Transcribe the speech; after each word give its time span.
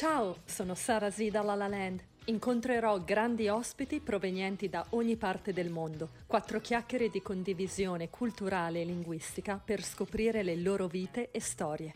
Ciao, 0.00 0.38
sono 0.46 0.74
Sara 0.74 1.10
Z 1.10 1.28
da 1.28 1.42
La 1.42 1.54
La 1.54 1.68
Land. 1.68 2.02
Incontrerò 2.24 3.00
grandi 3.00 3.48
ospiti 3.48 4.00
provenienti 4.00 4.70
da 4.70 4.82
ogni 4.92 5.16
parte 5.18 5.52
del 5.52 5.68
mondo. 5.68 6.12
Quattro 6.26 6.58
chiacchiere 6.58 7.10
di 7.10 7.20
condivisione 7.20 8.08
culturale 8.08 8.80
e 8.80 8.86
linguistica 8.86 9.60
per 9.62 9.82
scoprire 9.82 10.42
le 10.42 10.56
loro 10.56 10.86
vite 10.86 11.30
e 11.30 11.38
storie. 11.40 11.92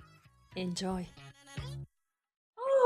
Enjoy! 0.52 1.08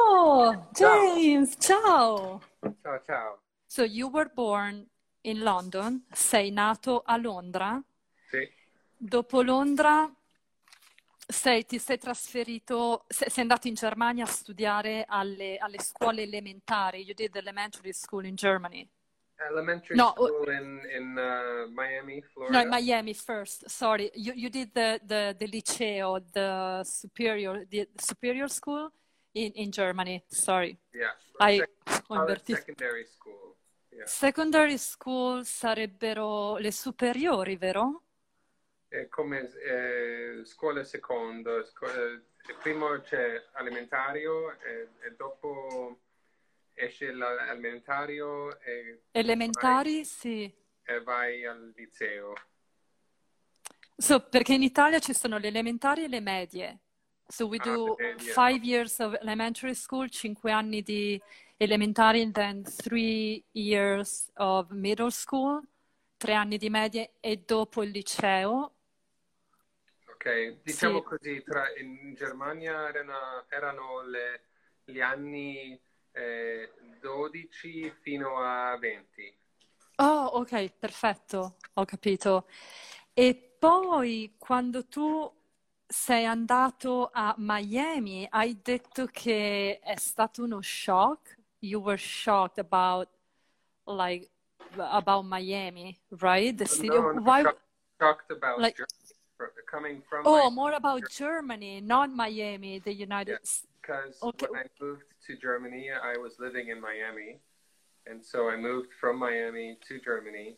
Oh, 0.07 0.69
James, 0.71 1.57
ciao! 1.59 2.41
Ciao, 2.81 3.03
ciao. 3.05 3.41
So 3.67 3.83
you 3.83 4.09
were 4.11 4.31
born 4.33 4.89
in 5.23 5.41
London, 5.41 6.07
sei 6.13 6.53
nato 6.53 7.03
a 7.05 7.17
Londra. 7.17 7.83
Sì, 8.31 8.49
Dopo 8.97 9.43
Londra 9.43 10.09
sei, 11.31 11.65
ti 11.67 11.79
sei 11.79 11.99
trasferito, 11.99 13.05
sei, 13.09 13.29
sei 13.29 13.43
andato 13.43 13.69
in 13.69 13.75
Germania 13.75 14.25
a 14.25 14.27
studiare 14.27 15.05
alle, 15.07 15.59
alle 15.59 15.79
scuole 15.81 16.23
elementari. 16.23 17.03
You 17.05 17.15
did 17.15 17.37
elementary 17.37 17.93
school 17.93 18.25
in 18.25 18.35
Germany. 18.35 18.89
elementary 19.49 19.95
No, 19.95 20.15
school 20.17 20.49
in 20.51 20.81
in 20.97 21.17
uh, 21.17 21.71
Miami, 21.73 22.19
No, 22.21 22.27
Florida. 22.33 22.63
in 22.63 22.69
Miami 22.69 23.15
first. 23.15 23.69
Sorry, 23.69 24.11
you, 24.15 24.33
you 24.35 24.49
did 24.49 24.73
the, 24.73 24.99
the, 25.05 25.35
the 25.39 25.47
liceo, 25.47 26.19
the 26.33 26.83
superior, 26.83 27.65
the 27.69 27.89
superior 27.97 28.49
school 28.49 28.91
in, 29.33 29.53
in 29.55 29.71
Germany. 29.71 30.25
Sorry, 30.27 30.77
Yeah, 30.93 31.13
I 31.39 31.59
Sec- 31.59 32.05
invertito. 32.09 32.57
secondary 32.57 33.05
school. 33.05 33.55
Yeah. 33.93 34.07
Secondary 34.07 34.77
school 34.79 35.45
sarebbero 35.45 36.57
le 36.59 36.73
superiori, 36.73 37.57
vero? 37.57 38.03
È 38.89 39.07
come 39.09 39.51
eh, 39.53 40.41
scuola 40.45 40.83
seconda. 40.83 41.63
scu- 41.65 41.89
eh, 41.89 42.23
primo 42.63 43.01
c'è 43.03 43.43
elementario 43.59 44.59
e, 44.61 44.89
e 45.07 45.15
dopo 45.15 45.99
esce 46.73 47.13
l'elementario 47.13 48.59
e, 48.61 49.03
Elementari, 49.11 50.05
sì. 50.05 50.51
e 50.85 51.03
vai 51.03 51.45
al 51.45 51.73
liceo. 51.77 52.33
So, 53.95 54.21
perché 54.21 54.55
in 54.55 54.63
Italia 54.63 55.01
ci 55.01 55.13
sono 55.13 55.39
le 55.39 55.49
elementari 55.49 56.05
e 56.05 56.09
le 56.09 56.21
medie. 56.21 56.79
So 57.27 57.47
we 57.47 57.59
Ah, 57.59 57.65
do 57.65 57.97
le 57.99 58.15
medie. 58.15 58.33
five 58.33 58.65
years 58.65 58.99
of 59.01 59.15
elementary 59.21 59.75
school, 59.75 60.09
cinque 60.09 60.51
anni 60.51 60.83
di 60.83 61.21
elementari, 61.59 62.23
and 62.23 62.33
then 62.33 62.63
three 62.63 63.45
years 63.53 64.31
of 64.37 64.71
middle 64.71 65.11
school, 65.11 65.61
tre 66.17 66.33
anni 66.33 66.57
di 66.57 66.71
medie 66.71 67.15
e 67.21 67.43
dopo 67.45 67.83
il 67.83 67.91
liceo. 67.91 68.77
Ok, 70.19 70.63
diciamo 70.65 70.99
Sì. 70.99 71.05
così, 71.05 71.43
tra, 71.45 71.65
in 71.79 72.13
Germania 72.15 72.89
erano, 72.89 73.45
erano 73.49 74.03
le- 74.03 74.43
gli 74.85 75.01
anni 75.01 75.81
eh, 76.11 76.73
12 77.01 77.95
fino 78.01 78.39
a 78.43 78.77
20. 78.79 79.39
Oh, 79.99 80.25
ok, 80.25 80.71
perfetto, 80.77 81.57
ho 81.75 81.85
capito. 81.85 82.49
E 83.15 83.55
poi 83.59 84.35
quando 84.37 84.87
tu 84.89 85.33
sei 85.87 86.25
andato 86.25 87.11
a 87.13 87.35
Miami, 87.39 88.27
hai 88.29 88.59
detto 88.61 89.07
che 89.07 89.79
è 89.81 89.97
stato 89.99 90.43
uno 90.43 90.61
shock. 90.61 91.37
You 91.61 91.81
were 91.81 91.97
shocked 91.97 92.59
about 92.59 93.09
like 93.85 94.29
about 94.77 95.25
Miami, 95.27 95.97
right? 96.19 96.57
The 96.57 96.67
city. 96.67 96.89
No, 96.89 97.13
no, 97.13 97.21
Why? 97.21 97.43
shocked, 97.99 98.31
about 98.33 98.59
like- 98.59 98.77
Germany, 98.77 98.98
coming 99.71 100.03
from 100.09 100.23
Oh, 100.27 100.51
my, 100.51 100.55
more 100.55 100.73
about 100.73 101.03
Germany, 101.11 101.81
not 101.81 102.11
Miami, 102.11 102.79
the 102.79 102.93
United 102.93 103.33
Yeah. 103.33 103.39
States. 103.45 103.67
because 103.81 104.23
okay. 104.23 104.47
when 104.51 104.61
I 104.61 104.67
moved 104.81 105.05
to 105.27 105.37
Germany, 105.37 105.91
I 105.93 106.17
was 106.19 106.39
living 106.39 106.69
in 106.69 106.81
Miami, 106.81 107.41
and 108.07 108.25
so 108.25 108.49
I 108.51 108.57
moved 108.57 108.91
from 109.01 109.19
Miami 109.19 109.79
to 109.89 110.01
Germany, 110.01 110.57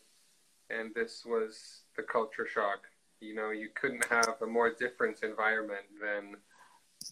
and 0.70 0.94
this 0.94 1.24
was 1.24 1.82
the 1.96 2.02
culture 2.02 2.46
shock. 2.46 2.80
You 3.20 3.34
know, 3.34 3.50
you 3.50 3.68
couldn't 3.74 4.04
have 4.06 4.36
a 4.40 4.46
more 4.46 4.70
different 4.70 5.22
environment 5.22 5.86
than. 6.00 6.36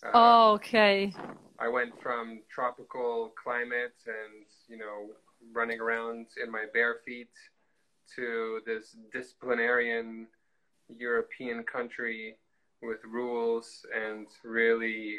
Uh, 0.03 0.11
Oh, 0.15 0.53
okay. 0.55 1.13
I 1.59 1.69
went 1.69 2.01
from 2.01 2.43
tropical 2.51 3.33
climate 3.43 3.97
and 4.07 4.47
you 4.69 4.79
know 4.79 5.11
running 5.53 5.81
around 5.81 6.27
in 6.43 6.51
my 6.51 6.67
bare 6.73 6.97
feet 7.07 7.31
to 8.17 8.61
this 8.67 8.97
disciplinarian 9.13 10.29
European 10.97 11.65
country 11.65 12.37
with 12.83 12.99
rules 13.05 13.85
and 13.95 14.27
really 14.45 15.19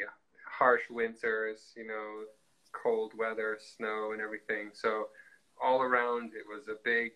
harsh 0.58 0.82
winters, 0.90 1.72
you 1.76 1.86
know, 1.86 2.24
cold 2.72 3.12
weather, 3.16 3.58
snow 3.76 4.12
and 4.12 4.20
everything. 4.20 4.70
So 4.72 5.08
all 5.62 5.82
around 5.82 6.32
it 6.34 6.44
was 6.48 6.68
a 6.68 6.76
big 6.84 7.12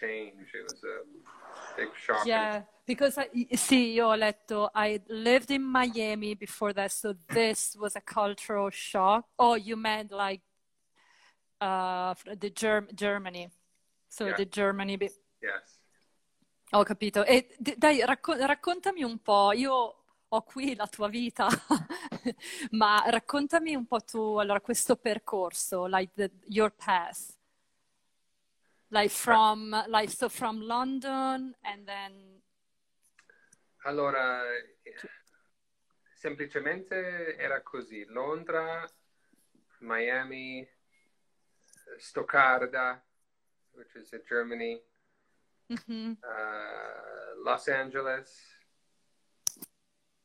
change. 0.00 0.52
It 0.54 0.64
was 0.70 0.82
a 0.84 1.76
big 1.76 1.88
shock. 1.96 2.26
Yeah, 2.26 2.62
because 2.86 3.18
I, 3.18 3.28
sì, 3.54 3.92
io 3.94 4.08
ho 4.08 4.16
letto 4.16 4.70
I 4.74 5.00
lived 5.08 5.50
in 5.50 5.62
Miami 5.62 6.34
before 6.34 6.72
that, 6.74 6.92
so 6.92 7.14
this 7.28 7.76
was 7.78 7.96
a 7.96 8.00
cultural 8.00 8.70
shock. 8.70 9.24
Oh, 9.38 9.54
you 9.54 9.76
meant 9.76 10.12
like 10.12 10.40
uh, 11.60 12.14
the 12.38 12.50
Germ- 12.50 12.88
Germany. 12.94 13.48
So 14.08 14.26
Yeah. 14.26 14.36
the 14.36 14.44
Germany. 14.46 14.96
Be- 14.96 15.10
Yes. 15.40 15.77
Ho 16.70 16.82
capito. 16.82 17.24
E 17.24 17.54
d- 17.58 17.76
dai, 17.76 18.04
racco- 18.04 18.36
raccontami 18.36 19.02
un 19.02 19.18
po'. 19.22 19.52
Io 19.52 20.04
ho 20.28 20.42
qui 20.42 20.74
la 20.74 20.86
tua 20.86 21.08
vita, 21.08 21.48
ma 22.72 23.02
raccontami 23.06 23.74
un 23.74 23.86
po' 23.86 24.00
tu, 24.00 24.36
allora, 24.36 24.60
questo 24.60 24.96
percorso, 24.96 25.86
like 25.86 26.12
the, 26.14 26.30
your 26.48 26.70
path. 26.70 27.36
Like 28.90 29.10
from, 29.10 29.84
like, 29.88 30.10
so 30.10 30.28
from 30.28 30.60
London 30.60 31.54
and 31.60 31.86
then 31.86 32.40
Allora, 33.84 34.42
semplicemente 36.14 37.36
era 37.36 37.62
così. 37.62 38.04
Londra, 38.06 38.86
Miami, 39.80 40.66
Stoccarda, 41.98 43.02
which 43.72 43.94
is 43.94 44.12
in 44.12 44.22
Germany, 44.26 44.82
Mhm. 45.70 46.16
uh, 46.22 47.44
Los 47.44 47.68
Angeles, 47.68 48.30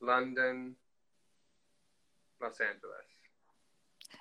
London, 0.01 0.75
Los 2.41 2.59
Angeles. 2.59 3.07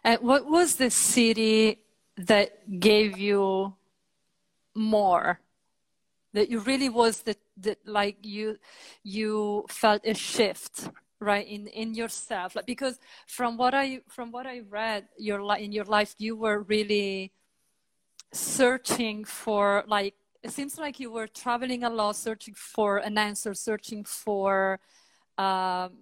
And 0.04 0.20
what 0.22 0.46
was 0.46 0.76
the 0.76 0.90
city 0.90 1.78
that 2.16 2.80
gave 2.80 3.18
you 3.18 3.74
more? 4.74 5.40
That 6.32 6.48
you 6.50 6.60
really 6.60 6.88
was 6.88 7.22
the, 7.22 7.36
the 7.56 7.76
like 7.84 8.24
you 8.24 8.58
you 9.04 9.64
felt 9.68 10.02
a 10.06 10.14
shift 10.14 10.88
right 11.20 11.46
in 11.46 11.66
in 11.68 11.94
yourself 11.94 12.56
like 12.56 12.66
because 12.66 12.98
from 13.28 13.56
what 13.56 13.74
I 13.74 14.00
from 14.08 14.32
what 14.32 14.46
I 14.46 14.60
read 14.68 15.06
your 15.18 15.44
li- 15.44 15.62
in 15.62 15.72
your 15.72 15.84
life 15.84 16.14
you 16.18 16.34
were 16.34 16.60
really 16.60 17.32
searching 18.32 19.24
for 19.24 19.84
like 19.86 20.14
it 20.42 20.50
seems 20.50 20.78
like 20.78 20.98
you 20.98 21.10
were 21.10 21.26
traveling 21.26 21.84
a 21.84 21.90
lot 21.90 22.16
searching 22.16 22.54
for 22.54 22.98
an 22.98 23.16
answer 23.16 23.54
searching 23.54 24.04
for 24.04 24.80
um, 25.38 25.92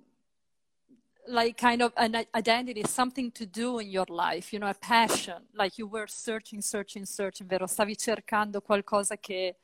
like 1.29 1.57
kind 1.57 1.83
of 1.83 1.93
an 1.97 2.25
identity, 2.35 2.83
something 2.85 3.31
to 3.33 3.47
do 3.47 3.79
in 3.79 3.89
your 3.89 4.07
life, 4.09 4.53
you 4.53 4.59
know, 4.59 4.69
a 4.69 4.75
passion, 4.75 5.37
like 5.55 5.79
you 5.79 5.87
were 5.87 6.07
searching, 6.07 6.61
searching, 6.61 7.05
searching, 7.05 7.47
vero? 7.47 7.67
Stavi 7.67 7.97
cercando 7.97 8.61
qualcosa 8.61 9.17
che 9.19 9.57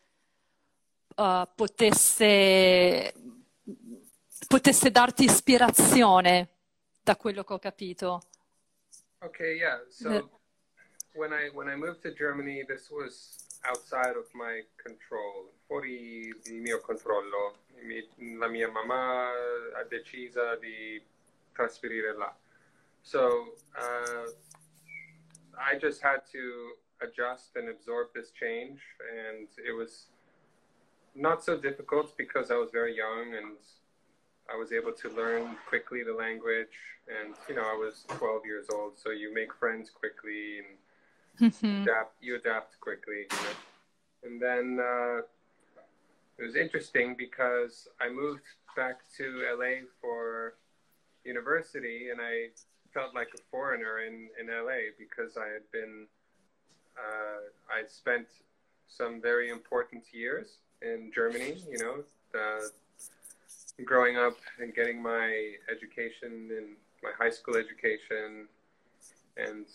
uh, 1.16 1.42
potesse, 1.54 3.12
potesse 4.46 4.90
darti 4.90 5.24
ispirazione, 5.24 6.48
da 7.02 7.16
quello 7.16 7.42
che 7.42 7.52
ho 7.52 7.58
capito. 7.58 8.20
Okay, 9.22 9.56
yeah. 9.56 9.80
So 9.88 10.30
when 11.14 11.32
I 11.32 11.48
when 11.52 11.68
I 11.68 11.74
moved 11.74 12.02
to 12.02 12.12
Germany, 12.12 12.64
this 12.64 12.90
was 12.90 13.45
outside 13.68 14.16
of 14.16 14.26
my 14.34 14.62
control, 14.76 15.50
fuori 15.66 16.32
il 16.44 16.60
mio 16.60 16.80
controllo. 16.80 17.64
La 18.38 18.48
mia 18.48 18.68
mamma 18.70 19.30
ha 19.74 19.84
deciso 19.84 20.56
di 20.56 21.02
trasferire 21.52 22.16
là. 22.16 22.34
So 23.02 23.54
uh, 23.76 24.30
I 25.58 25.78
just 25.78 26.02
had 26.02 26.22
to 26.32 26.76
adjust 27.00 27.56
and 27.56 27.68
absorb 27.68 28.08
this 28.14 28.30
change, 28.32 28.80
and 28.98 29.48
it 29.64 29.72
was 29.72 30.06
not 31.14 31.44
so 31.44 31.56
difficult 31.56 32.16
because 32.16 32.50
I 32.50 32.56
was 32.56 32.70
very 32.72 32.96
young 32.96 33.34
and 33.36 33.56
I 34.52 34.56
was 34.56 34.72
able 34.72 34.92
to 34.92 35.08
learn 35.10 35.56
quickly 35.68 36.02
the 36.02 36.12
language. 36.12 36.76
And 37.08 37.34
you 37.48 37.54
know, 37.54 37.62
I 37.62 37.74
was 37.74 38.04
12 38.08 38.44
years 38.44 38.66
old, 38.72 38.98
so 38.98 39.10
you 39.10 39.32
make 39.32 39.52
friends 39.54 39.90
quickly 39.90 40.58
and 40.58 40.78
Mhm. 41.40 41.82
adapt. 41.82 42.14
You 42.20 42.36
adapt 42.36 42.80
quickly. 42.80 43.26
And 44.22 44.40
then 44.40 44.78
uh, 44.80 45.18
it 46.38 46.42
was 46.42 46.56
interesting 46.56 47.14
because 47.16 47.88
I 48.00 48.08
moved 48.08 48.42
back 48.76 49.00
to 49.16 49.42
LA 49.56 49.86
for 50.00 50.54
university, 51.24 52.10
and 52.10 52.20
I 52.20 52.48
felt 52.92 53.14
like 53.14 53.28
a 53.34 53.42
foreigner 53.50 54.00
in, 54.00 54.28
in 54.40 54.48
LA 54.48 54.92
because 54.98 55.36
I 55.36 55.46
had 55.46 55.70
been, 55.72 56.06
uh, 56.96 57.74
I'd 57.78 57.90
spent 57.90 58.26
some 58.88 59.20
very 59.20 59.50
important 59.50 60.04
years 60.12 60.58
in 60.82 61.10
Germany, 61.14 61.62
you 61.70 61.78
know, 61.78 62.04
growing 63.84 64.16
up 64.16 64.36
and 64.60 64.74
getting 64.74 65.02
my 65.02 65.52
education 65.70 66.50
in 66.50 66.76
my 67.02 67.10
high 67.18 67.30
school 67.30 67.56
education. 67.56 68.48
And, 69.36 69.66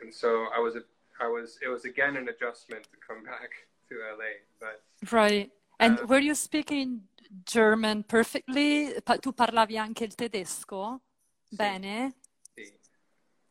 and 0.00 0.12
so 0.12 0.46
I 0.54 0.60
was, 0.60 0.76
a, 0.76 0.82
I 1.20 1.28
was, 1.28 1.58
it 1.62 1.68
was 1.68 1.84
again 1.84 2.16
an 2.16 2.28
adjustment 2.28 2.84
to 2.84 2.96
come 3.06 3.22
back 3.24 3.68
to 3.88 3.94
LA, 4.16 4.44
but. 4.60 4.82
Right. 5.12 5.50
And 5.78 5.98
uh, 6.00 6.06
were 6.06 6.18
you 6.20 6.34
speaking 6.34 7.08
German 7.44 8.02
perfectly? 8.04 8.94
Tu 9.20 9.32
parlavi 9.32 9.76
anche 9.78 10.04
il 10.04 10.14
tedesco? 10.14 11.00
Sì. 11.48 11.56
Bene? 11.56 12.14
Sì. 12.54 12.72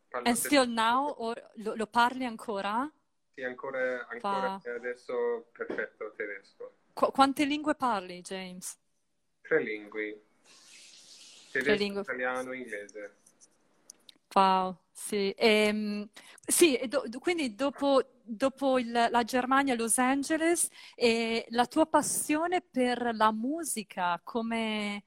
Parlo 0.10 0.28
And 0.28 0.38
te- 0.38 0.48
still 0.48 0.68
now, 0.68 1.14
or 1.18 1.36
lo, 1.58 1.76
lo 1.76 1.88
parli 1.88 2.26
ancora? 2.26 2.92
Sì, 3.34 3.44
ancora, 3.44 4.08
ancora 4.08 4.62
adesso 4.76 5.50
perfetto 5.52 6.14
tedesco. 6.16 6.78
Qu- 6.94 7.12
quante 7.12 7.44
lingue 7.46 7.76
parli, 7.76 8.22
James? 8.22 8.78
Tre 9.42 9.62
lingue. 9.62 10.22
Tedesco, 11.52 11.74
lingue. 11.76 12.02
italiano, 12.02 12.54
inglese. 12.54 13.16
Wow, 14.36 14.78
sì. 14.92 15.34
Ehm, 15.38 16.10
sì, 16.46 16.76
e 16.76 16.88
do- 16.88 17.04
do- 17.08 17.20
quindi 17.20 17.56
dopo, 17.56 18.02
dopo 18.22 18.78
il- 18.80 18.92
la 19.10 19.24
Germania, 19.24 19.76
Los 19.76 19.98
Angeles, 19.98 20.68
e 20.96 21.46
la 21.50 21.66
tua 21.68 21.86
passione 21.86 22.62
per 22.62 23.12
la 23.16 23.32
musica, 23.32 24.20
come 24.24 25.06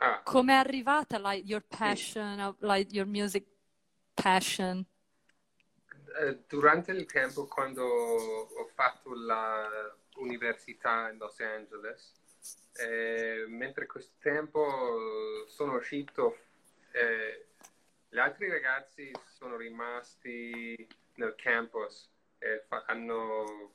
Ah, 0.00 0.24
come 0.24 0.52
è 0.54 0.56
arrivata, 0.56 1.18
like, 1.18 1.46
your 1.46 1.64
passion, 1.66 2.40
of, 2.40 2.56
like, 2.60 2.92
your 2.94 3.06
music 3.06 3.46
passion? 4.14 4.86
eh, 6.20 6.42
durante 6.46 6.92
il 6.92 7.06
tempo 7.06 7.46
quando 7.46 7.84
ho 7.84 8.66
fatto 8.74 9.10
l'università 10.14 11.10
in 11.10 11.18
Los 11.18 11.38
Angeles, 11.40 12.14
eh, 12.74 13.44
mentre 13.48 13.86
questo 13.86 14.14
tempo 14.20 15.44
sono 15.48 15.74
uscito, 15.76 16.36
eh, 16.92 17.46
gli 18.12 18.18
altri 18.18 18.48
ragazzi 18.48 19.12
sono 19.26 19.56
rimasti 19.56 20.88
nel 21.14 21.34
campus 21.36 22.10
e 22.38 22.64
fa- 22.66 22.82
hanno 22.86 23.72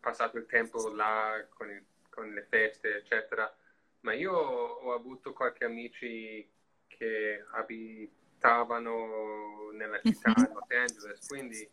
passato 0.00 0.38
il 0.38 0.46
tempo 0.46 0.88
là 0.94 1.44
con, 1.54 1.68
il- 1.70 1.84
con 2.08 2.32
le 2.32 2.46
feste, 2.48 2.96
eccetera. 2.98 3.52
Ma 4.00 4.12
io 4.12 4.32
ho 4.32 4.92
avuto 4.94 5.32
qualche 5.32 5.64
amici 5.64 6.48
che 6.86 7.44
abitavano 7.50 9.70
nella 9.72 10.00
città 10.02 10.32
di 10.36 10.46
Los 10.52 10.70
Angeles, 10.70 11.26
quindi 11.26 11.68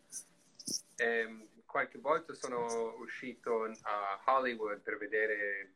ehm, 0.96 1.46
qualche 1.66 1.98
volta 1.98 2.34
sono 2.34 2.96
uscito 2.98 3.70
a 3.82 4.20
Hollywood 4.24 4.80
per 4.80 4.98
vedere 4.98 5.72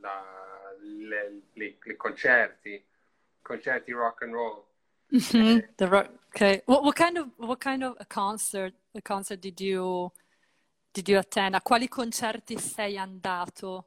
la- 0.00 0.74
le, 0.78 1.40
le- 1.54 1.78
le 1.82 1.96
concerti, 1.96 2.84
concerti 3.40 3.92
rock 3.92 4.22
and 4.22 4.34
roll. 4.34 4.62
Mhm, 5.14 5.62
The 5.76 5.86
rock. 5.88 6.10
Okay. 6.34 6.62
What, 6.66 6.82
what 6.82 6.96
kind 6.96 7.16
of 7.16 7.28
what 7.36 7.60
kind 7.60 7.84
of 7.84 7.94
a 8.00 8.04
concert 8.04 8.74
a 8.96 9.00
concert 9.00 9.40
did 9.40 9.60
you 9.60 10.10
did 10.92 11.08
you 11.08 11.18
attend? 11.18 11.54
A 11.54 11.60
quali 11.60 11.88
concerti 11.88 12.58
sei 12.58 12.98
andato? 12.98 13.86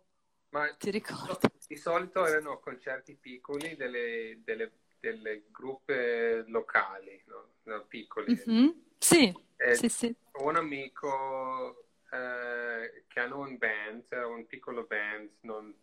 Ma 0.50 0.68
Ti 0.78 0.92
ricordi? 0.92 1.48
di 1.68 1.76
solito 1.76 2.26
erano 2.26 2.60
concerti 2.60 3.16
piccoli 3.16 3.76
delle, 3.76 4.40
delle, 4.46 4.72
delle 5.02 5.44
gruppe 5.52 6.46
locali, 6.48 7.22
no? 7.28 7.56
No, 7.64 7.86
piccoli. 7.86 8.42
Mhm. 8.46 8.74
Sì, 8.98 9.34
Eh, 9.58 9.76
sì, 9.76 9.90
sì. 9.90 10.16
Ho 10.40 10.48
un 10.48 10.56
amico 10.56 11.90
eh, 12.12 13.04
che 13.08 13.20
hanno 13.20 13.40
un 13.40 13.58
band, 13.58 14.06
un 14.12 14.46
piccolo 14.48 14.86
band, 14.86 15.30
non, 15.42 15.76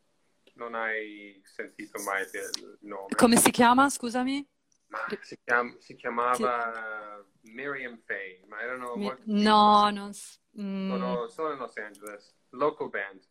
non 0.55 0.75
hai 0.75 1.43
sentito 1.45 2.01
mai 2.03 2.25
del 2.31 2.79
nome, 2.83 3.15
Come 3.17 3.37
si 3.37 3.51
chiama, 3.51 3.91
scusami? 3.91 4.47
Ma 4.95 5.19
si, 5.21 5.39
chiam- 5.45 5.79
si 5.79 5.95
chiamava 5.97 7.25
Miriam 7.43 7.99
Faye, 8.05 8.45
ma 8.47 8.61
erano 8.61 8.97
Mi- 8.97 9.05
molto 9.05 9.23
No, 9.27 9.91
non 9.91 10.13
mm, 10.61 10.89
sono, 10.91 11.29
sono 11.29 11.53
in 11.53 11.59
Los 11.59 11.77
Angeles, 11.77 12.35
local 12.51 12.89
band, 12.89 13.23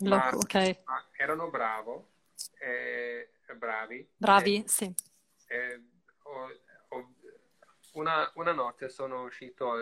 lo- 0.00 0.08
ma, 0.16 0.28
ok. 0.30 0.80
ma 0.84 1.04
erano 1.16 1.50
bravo, 1.50 2.10
eh, 2.60 3.30
bravi. 3.56 4.08
Bravi, 4.16 4.64
sì. 4.66 4.92
Eh, 5.48 5.82
ho- 6.22 6.60
ho- 6.88 7.14
una, 7.92 8.30
una 8.34 8.52
notte 8.52 8.88
sono 8.88 9.22
uscito 9.22 9.72
a 9.72 9.78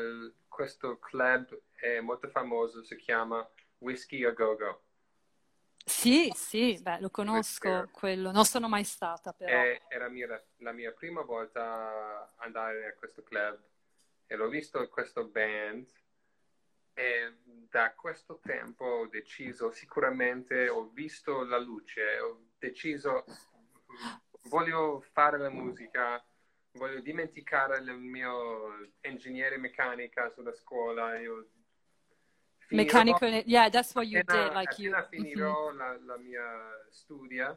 questo 0.49 0.99
club 0.99 1.61
eh, 1.81 2.01
molto 2.01 2.29
famoso, 2.29 2.83
si 2.85 2.97
chiama 2.97 3.47
Whiskey 3.79 4.25
a 4.25 4.31
Go 4.33 4.57
Go. 4.57 4.83
Sì, 5.85 6.31
sì, 6.35 6.79
beh, 6.81 7.01
lo 7.01 7.11
conosco 7.11 7.69
Questo- 7.69 7.91
quello. 7.93 8.31
Non 8.31 8.45
sono 8.45 8.69
mai 8.69 8.85
stata, 8.85 9.33
però. 9.33 9.51
E 9.63 9.83
era 9.89 10.09
mia- 10.09 10.43
la 10.59 10.73
mia 10.73 10.93
prima 10.93 11.23
volta 11.23 12.33
andare 12.37 12.87
a 12.87 12.95
questo 12.95 13.23
club 13.23 13.61
e 14.27 14.37
l'ho 14.37 14.49
visto 14.49 14.89
questo 14.89 15.25
band 15.27 15.87
e 16.95 17.35
da 17.45 17.93
questo 17.95 18.39
tempo 18.43 18.85
ho 18.85 19.07
deciso 19.09 19.71
sicuramente, 19.71 20.69
ho 20.69 20.89
visto 20.93 21.43
la 21.45 21.59
luce, 21.59 22.19
ho 22.21 22.49
deciso 22.59 23.25
voglio 24.45 25.01
fare 25.13 25.39
la 25.39 25.51
musica, 25.51 26.23
voglio 26.73 27.01
dimenticare 27.01 27.79
il 27.79 27.93
mio 27.95 28.91
ingegnere 29.03 29.57
meccanica 29.57 30.29
sulla 30.31 30.53
scuola. 30.53 31.19
Io 31.19 31.49
Mechanical, 32.77 33.43
yeah, 33.47 33.69
that's 33.69 33.95
what 33.95 34.07
you 34.07 34.19
appena, 34.21 34.45
did, 34.49 34.55
like 34.55 34.79
you. 34.79 34.95
finirò 35.11 35.71
la, 35.77 35.97
la 36.05 36.17
mia 36.19 36.87
studia, 36.91 37.57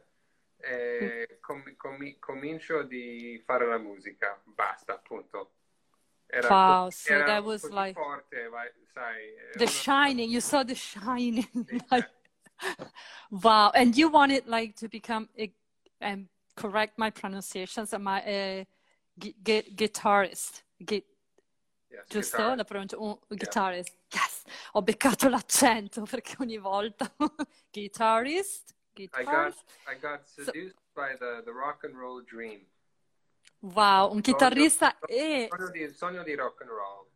eh, 0.58 1.38
com- 1.40 1.74
com- 1.76 2.16
comincio 2.18 2.82
di 2.82 3.40
fare 3.44 3.66
la 3.66 3.78
musica, 3.78 4.40
basta, 4.44 4.94
appunto. 4.94 5.52
Era, 6.28 6.48
Wow, 6.48 6.90
so 6.90 7.12
era 7.12 7.24
that 7.26 7.44
was 7.44 7.62
like- 7.70 7.94
forte, 7.94 8.48
vai- 8.48 8.70
sai. 8.92 9.34
The 9.54 9.62
una- 9.64 9.70
Shining, 9.70 10.28
you 10.30 10.40
saw 10.40 10.64
The 10.64 10.74
Shining. 10.74 11.46
Like, 11.90 12.08
wow, 13.30 13.70
and 13.74 13.96
you 13.96 14.08
wanted 14.08 14.46
like 14.46 14.74
to 14.76 14.88
become 14.88 15.28
a, 15.38 15.52
and 16.00 16.26
correct 16.56 16.98
my 16.98 17.10
pronunciations, 17.10 17.92
am 17.92 18.08
I 18.08 18.20
a 18.26 18.66
gu- 19.18 19.34
gu- 19.42 19.70
guitarist? 19.76 20.62
Gu- 20.84 21.04
yes, 21.88 22.06
giusto? 22.08 22.54
La 22.54 22.64
pronuncia, 22.64 22.98
un 22.98 23.18
guitarist. 23.28 23.96
Yes, 24.10 24.42
ho 24.72 24.82
beccato 24.82 25.28
l'accento 25.28 26.02
perché 26.08 26.36
ogni 26.40 26.58
volta. 26.58 27.12
guitarist, 27.70 28.74
I 28.94 29.06
got, 29.06 29.18
guitarist. 29.22 29.64
I 29.86 29.98
got 29.98 30.24
seduced 30.24 30.78
by 30.92 31.16
the, 31.18 31.42
the 31.44 31.52
rock 31.52 31.84
and 31.84 31.94
roll 31.94 32.22
dream. 32.24 32.66
Wow, 33.60 34.12
un 34.12 34.20
chitarrista 34.20 34.96
Sogno- 35.00 35.20
e 35.20 35.48
Sogno 35.50 35.70
di, 35.70 35.88
sogno 35.92 36.22
di 36.22 36.34
rock 36.34 36.60
and 36.62 36.70
roll. 36.70 37.06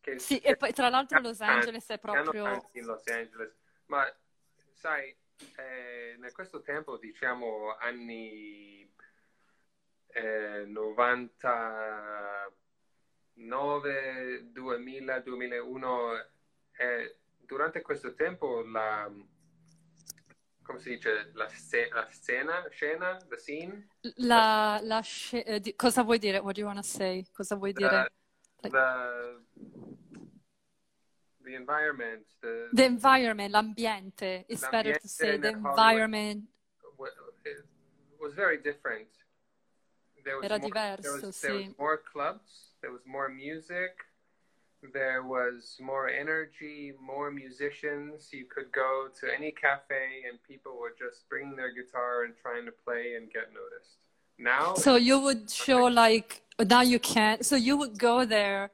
Che- 0.00 0.18
sì, 0.18 0.40
che- 0.40 0.48
e 0.48 0.56
poi 0.56 0.72
tra 0.72 0.88
l'altro 0.88 1.20
Los 1.20 1.40
Angeles 1.40 1.86
è 1.88 1.98
proprio 1.98 2.68
in 2.72 2.84
Los 2.84 3.06
Angeles, 3.06 3.54
ma 3.86 4.04
sai, 4.74 5.16
eh, 5.56 6.16
in 6.18 6.28
questo 6.32 6.60
tempo, 6.60 6.96
diciamo 6.96 7.76
anni 7.76 8.92
eh, 10.08 10.66
99, 13.34 14.52
2000, 14.52 15.20
2001, 15.20 16.16
eh, 16.78 17.16
durante 17.38 17.80
questo 17.82 18.14
tempo 18.14 18.62
la, 18.62 19.10
come 20.62 20.78
si 20.80 20.90
dice, 20.90 21.30
la, 21.34 21.48
sce- 21.48 21.88
la 21.92 22.06
scena, 22.10 22.66
scena, 22.70 23.16
the 23.28 23.36
scene, 23.38 23.88
la, 24.16 24.80
la 24.82 25.00
sce- 25.02 25.44
eh, 25.44 25.60
di- 25.60 25.74
cosa 25.74 26.02
vuoi 26.02 26.18
dire? 26.18 26.38
What 26.38 26.54
do 26.54 26.60
you 26.60 26.66
want 26.66 26.78
to 26.80 26.86
say? 26.86 27.24
Cosa 27.32 27.56
vuoi 27.56 27.72
dire? 27.72 28.10
the, 28.60 28.68
the, 28.70 29.40
the 31.42 31.54
environment, 31.54 32.26
the, 32.40 32.68
The 32.72 32.84
environment, 32.84 33.50
l'ambiente. 33.50 34.44
It's 34.48 34.66
better 34.68 34.92
to 34.98 35.06
L'ambiente 35.06 35.08
say 35.08 35.38
the 35.38 35.50
environment. 35.50 36.48
it 37.44 37.64
was 38.20 38.34
very 38.34 38.58
different. 38.62 39.08
There 40.24 40.36
was 40.36 40.44
Era 40.44 40.58
more, 40.58 40.68
diverso, 40.70 41.02
there 41.02 41.12
was, 41.26 41.40
there 41.40 41.54
was 41.54 41.64
sì. 41.66 41.74
more 41.78 41.98
clubs, 41.98 42.71
there 42.82 42.90
was 42.90 43.06
more 43.06 43.28
music, 43.28 43.92
there 44.92 45.22
was 45.22 45.78
more 45.80 46.08
energy, 46.08 46.92
more 47.00 47.30
musicians. 47.30 48.30
You 48.32 48.46
could 48.46 48.72
go 48.72 49.08
to 49.20 49.32
any 49.32 49.52
cafe 49.52 50.24
and 50.28 50.42
people 50.42 50.76
were 50.78 50.94
just 50.98 51.28
bringing 51.28 51.54
their 51.56 51.72
guitar 51.72 52.24
and 52.24 52.34
trying 52.42 52.64
to 52.66 52.72
play 52.72 53.14
and 53.16 53.32
get 53.32 53.48
noticed. 53.54 53.98
Now, 54.38 54.74
So 54.74 54.96
you 54.96 55.20
would 55.20 55.50
show 55.50 55.84
like 55.84 56.42
now 56.58 56.80
you 56.82 56.98
can't. 56.98 57.44
So 57.46 57.54
you 57.54 57.76
would 57.76 57.98
go 57.98 58.24
there 58.24 58.70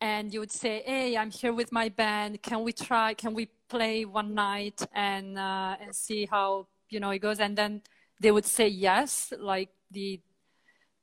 and 0.00 0.32
you 0.32 0.40
would 0.40 0.52
say, 0.52 0.82
"Hey, 0.84 1.16
I'm 1.16 1.30
here 1.30 1.52
with 1.52 1.70
my 1.70 1.88
band. 1.88 2.42
Can 2.42 2.64
we 2.64 2.72
try? 2.72 3.14
Can 3.14 3.32
we 3.32 3.48
play 3.68 4.04
one 4.04 4.34
night 4.34 4.82
and 4.92 5.38
uh, 5.38 5.76
and 5.80 5.94
see 5.94 6.26
how 6.26 6.66
you 6.90 6.98
know 6.98 7.10
it 7.10 7.20
goes?" 7.20 7.38
And 7.38 7.56
then 7.56 7.82
they 8.20 8.30
would 8.30 8.46
say 8.46 8.68
yes, 8.68 9.32
like 9.38 9.70
the 9.90 10.20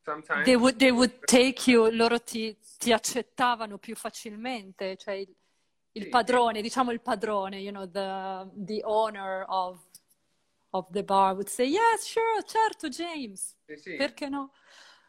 sometimes 0.04 0.46
they 0.46 0.56
would, 0.56 0.80
they 0.80 0.92
would 0.92 1.26
take 1.26 1.68
you, 1.72 1.90
loro 1.92 2.20
ti, 2.20 2.58
ti 2.78 2.92
accettavano 2.92 3.78
più 3.78 3.96
facilmente, 3.96 4.98
cioè 4.98 5.16
il, 5.16 5.34
il 5.94 6.10
padrone, 6.10 6.62
diciamo 6.62 6.92
il 6.92 7.02
padrone, 7.02 7.60
you 7.60 7.72
know, 7.72 7.90
the, 7.90 8.50
the 8.56 8.82
owner 8.84 9.46
of, 9.48 9.80
of 10.72 10.90
the 10.92 11.04
bar 11.04 11.34
would 11.34 11.48
say, 11.48 11.66
yes, 11.68 12.04
sure, 12.04 12.44
certo, 12.46 12.90
James, 12.90 13.56
sì, 13.66 13.76
sì, 13.78 13.96
perché 13.96 14.28
no? 14.28 14.52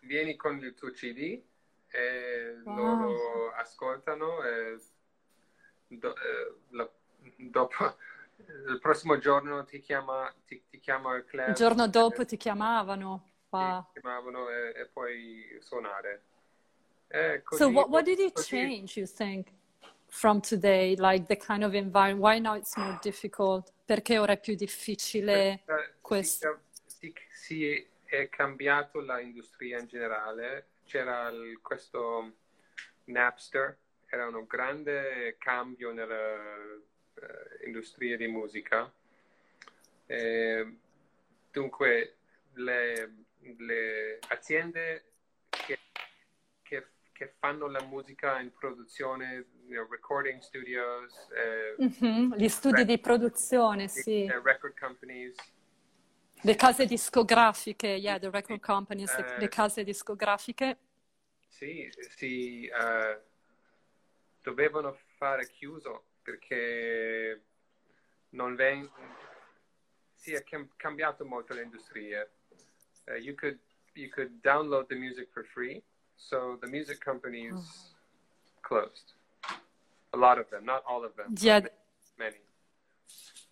vieni 0.00 0.36
con 0.36 0.58
il 0.58 0.74
tuo 0.74 0.90
CD 0.90 1.42
e 1.88 2.60
Wow. 2.64 2.76
loro 2.76 3.52
ascoltano 3.54 4.42
e 4.44 4.78
do- 5.88 6.14
eh, 6.16 6.54
la- 6.70 6.90
dopo 7.36 7.96
il 8.68 8.78
prossimo 8.80 9.18
giorno 9.18 9.64
ti 9.64 9.80
chiama, 9.80 10.32
ti, 10.46 10.62
ti 10.68 10.78
chiama 10.80 11.14
il 11.16 11.24
club 11.24 11.48
Il 11.48 11.54
giorno 11.54 11.88
dopo 11.88 12.24
ti 12.24 12.36
chiamavano. 12.36 13.33
Wow. 13.54 13.86
chiamavano 13.92 14.48
e, 14.50 14.72
e 14.80 14.86
puoi 14.92 15.56
suonare. 15.60 16.22
Così, 17.44 17.62
So 17.62 17.68
what, 17.68 17.88
what 17.88 18.02
did 18.04 18.18
it 18.18 18.32
così- 18.34 18.56
change, 18.56 18.98
you 18.98 19.06
think, 19.06 19.46
from 20.08 20.40
today? 20.40 20.96
Like 20.96 21.26
the 21.26 21.36
kind 21.36 21.62
of 21.62 21.72
environment, 21.74 22.20
why 22.20 22.40
now 22.40 22.56
it's 22.56 22.76
more 22.76 22.98
difficult? 23.02 23.72
Perché 23.84 24.18
ora 24.18 24.32
è 24.32 24.40
più 24.40 24.56
difficile 24.56 25.52
Eh, 25.52 25.62
si, 25.66 25.72
questo? 26.00 26.62
si- 26.86 27.14
si 27.32 27.86
è 28.04 28.28
cambiato 28.28 28.98
l'industria 29.00 29.78
in 29.78 29.86
generale. 29.86 30.66
C'era 30.86 31.28
il- 31.28 31.60
questo 31.62 32.32
Napster, 33.04 33.78
era 34.06 34.26
un 34.26 34.44
grande 34.48 35.36
cambio 35.38 35.92
nell'industria 35.92 38.16
di 38.16 38.26
musica. 38.26 38.92
E 40.06 40.76
dunque, 41.52 42.16
le, 42.54 43.14
le 43.58 44.18
aziende 44.28 45.12
che, 45.50 45.78
che- 46.62 46.86
che 47.12 47.34
fanno 47.38 47.66
la 47.68 47.82
musica 47.82 48.40
in 48.40 48.52
produzione, 48.52 49.46
you 49.66 49.74
know, 49.80 49.88
recording 49.90 50.40
studios, 50.40 51.12
eh, 51.30 51.76
Mhm, 51.76 52.36
Gli 52.36 52.48
studi 52.48 52.84
di 52.84 52.98
produzione, 52.98 53.88
sì. 53.88 54.24
eh, 54.24 54.40
record 54.42 54.78
companies, 54.78 55.36
Le 56.42 56.56
case 56.56 56.84
discografiche, 56.86 57.86
yeah, 57.88 58.18
the 58.18 58.28
record 58.30 58.60
companies, 58.60 59.16
le, 59.16 59.24
Eh, 59.24 59.38
le 59.40 59.48
case 59.48 59.82
discografiche. 59.82 60.76
Sì, 61.48 61.90
sì, 62.16 62.66
eh, 62.66 63.20
dovevano 64.42 64.98
fare 65.16 65.48
chiuso 65.48 66.04
perché 66.22 67.42
non 68.30 68.54
ven- 68.56 68.90
si 70.14 70.32
è 70.32 70.42
cam- 70.44 70.68
cambiato 70.76 71.24
molto 71.24 71.54
l'industria. 71.54 72.28
Eh, 73.08 73.16
you 73.20 73.34
could 73.34 73.58
you 73.94 74.08
could 74.10 74.42
download 74.42 74.88
the 74.88 74.96
music 74.96 75.28
for 75.32 75.44
free, 75.44 75.82
so 76.16 76.58
the 76.60 76.66
music 76.68 77.00
companies 77.00 77.54
closed. 78.62 79.12
A 80.12 80.16
lot 80.16 80.38
of 80.38 80.48
them, 80.50 80.64
not 80.64 80.82
all 80.88 81.04
of 81.04 81.14
them, 81.16 81.34
Yeah, 81.38 81.60
many. 82.18 82.40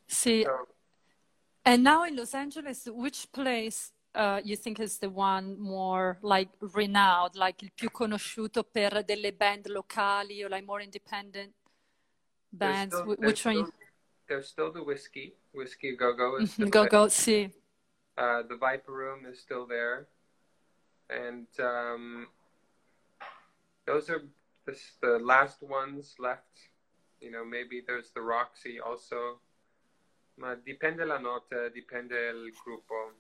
sì. 0.07 0.43
So, 0.45 0.67
And 1.65 1.83
now 1.85 2.05
in 2.05 2.17
Los 2.17 2.35
Angeles, 2.35 2.89
which 2.91 3.31
place 3.31 3.93
uh, 4.15 4.41
you 4.43 4.57
think 4.57 4.81
is 4.81 4.99
the 4.99 5.09
one 5.09 5.57
more 5.61 6.19
like 6.23 6.49
renowned, 6.75 7.37
like 7.37 7.63
il 7.63 7.71
più 7.73 7.91
conosciuto 7.91 8.65
per 8.65 9.03
delle 9.05 9.33
band 9.33 9.67
locali 9.69 10.43
or 10.43 10.49
like 10.49 10.65
more 10.65 10.83
independent 10.83 11.53
bands? 12.51 12.95
still, 12.97 13.15
Which 13.17 13.45
one? 13.45 13.55
still, 13.65 13.73
there's 14.27 14.49
still 14.49 14.73
the 14.73 14.83
whiskey, 14.83 15.35
whiskey 15.53 15.95
go 15.97 16.15
go 16.15 16.37
is 16.39 16.59
You... 16.59 16.69
Go 16.69 16.87
Go, 16.87 17.09
sì. 17.09 17.49
Uh, 18.17 18.43
the 18.43 18.57
Viper 18.57 18.93
Room 18.93 19.25
is 19.25 19.41
still 19.41 19.67
there, 19.67 20.07
and 21.09 21.47
um, 21.59 22.29
those 23.87 24.11
are 24.11 24.23
the, 24.67 25.19
last 25.19 25.63
ones 25.63 26.15
left. 26.19 26.69
You 27.21 27.31
know, 27.31 27.45
maybe 27.45 27.83
there's 27.87 28.11
the 28.11 28.21
Roxy 28.21 28.79
also. 28.79 29.41
Ma 30.37 30.55
dipende 30.55 31.05
la 31.05 31.19
notte, 31.19 31.71
dipende 31.71 32.29
il 32.29 32.53
gruppo. 32.63 33.15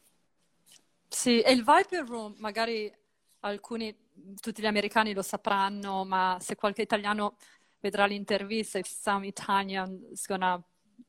Sì, 1.08 1.40
e 1.40 1.52
il 1.52 1.62
Viper 1.64 2.06
Room, 2.06 2.34
magari 2.38 2.92
alcuni, 3.40 3.94
tutti 4.40 4.62
gli 4.62 4.66
americani 4.66 5.12
lo 5.12 5.22
sapranno, 5.22 6.04
ma 6.04 6.38
se 6.40 6.54
qualche 6.54 6.82
italiano 6.82 7.36
vedrà 7.80 8.06
l'intervista, 8.06 8.78
if 8.78 8.86
some 8.86 9.26
Italian 9.26 10.06
is 10.10 10.26
gonna 10.26 10.62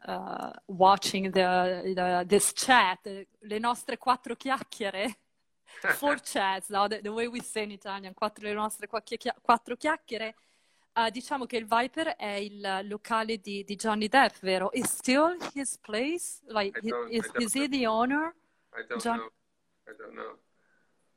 uh, 0.05 0.51
watching 0.67 1.31
the, 1.31 1.93
the- 1.95 2.23
this 2.27 2.53
chat, 2.53 2.99
le 3.41 3.59
nostre 3.59 3.97
quattro 3.97 4.35
chiacchiere, 4.35 5.17
four 5.95 6.17
chats, 6.21 6.69
no? 6.69 6.87
the, 6.87 6.99
the 7.01 7.11
way 7.11 7.27
we 7.27 7.41
say 7.41 7.63
in 7.63 7.71
Italian, 7.71 8.13
quattro, 8.13 8.47
le 8.47 8.53
nostre 8.53 8.87
qua- 8.87 9.01
quattro 9.41 9.75
chiacchiere, 9.75 10.35
uh, 10.95 11.09
diciamo 11.09 11.45
che 11.45 11.57
il 11.57 11.65
Viper 11.65 12.15
è 12.15 12.33
il 12.35 12.81
locale 12.87 13.37
di, 13.39 13.63
di 13.63 13.75
Johnny 13.75 14.07
Depp, 14.07 14.35
vero? 14.41 14.69
Is 14.73 14.89
still 14.91 15.35
his 15.53 15.77
place? 15.77 16.41
Like, 16.47 16.79
is, 17.09 17.29
is 17.39 17.53
he 17.53 17.67
the 17.67 17.85
owner? 17.87 18.33
I 18.75 18.83
don't 18.87 19.01
John- 19.01 19.17
know. 19.17 19.29
I 19.87 19.93
don't 19.97 20.13
know. 20.15 20.37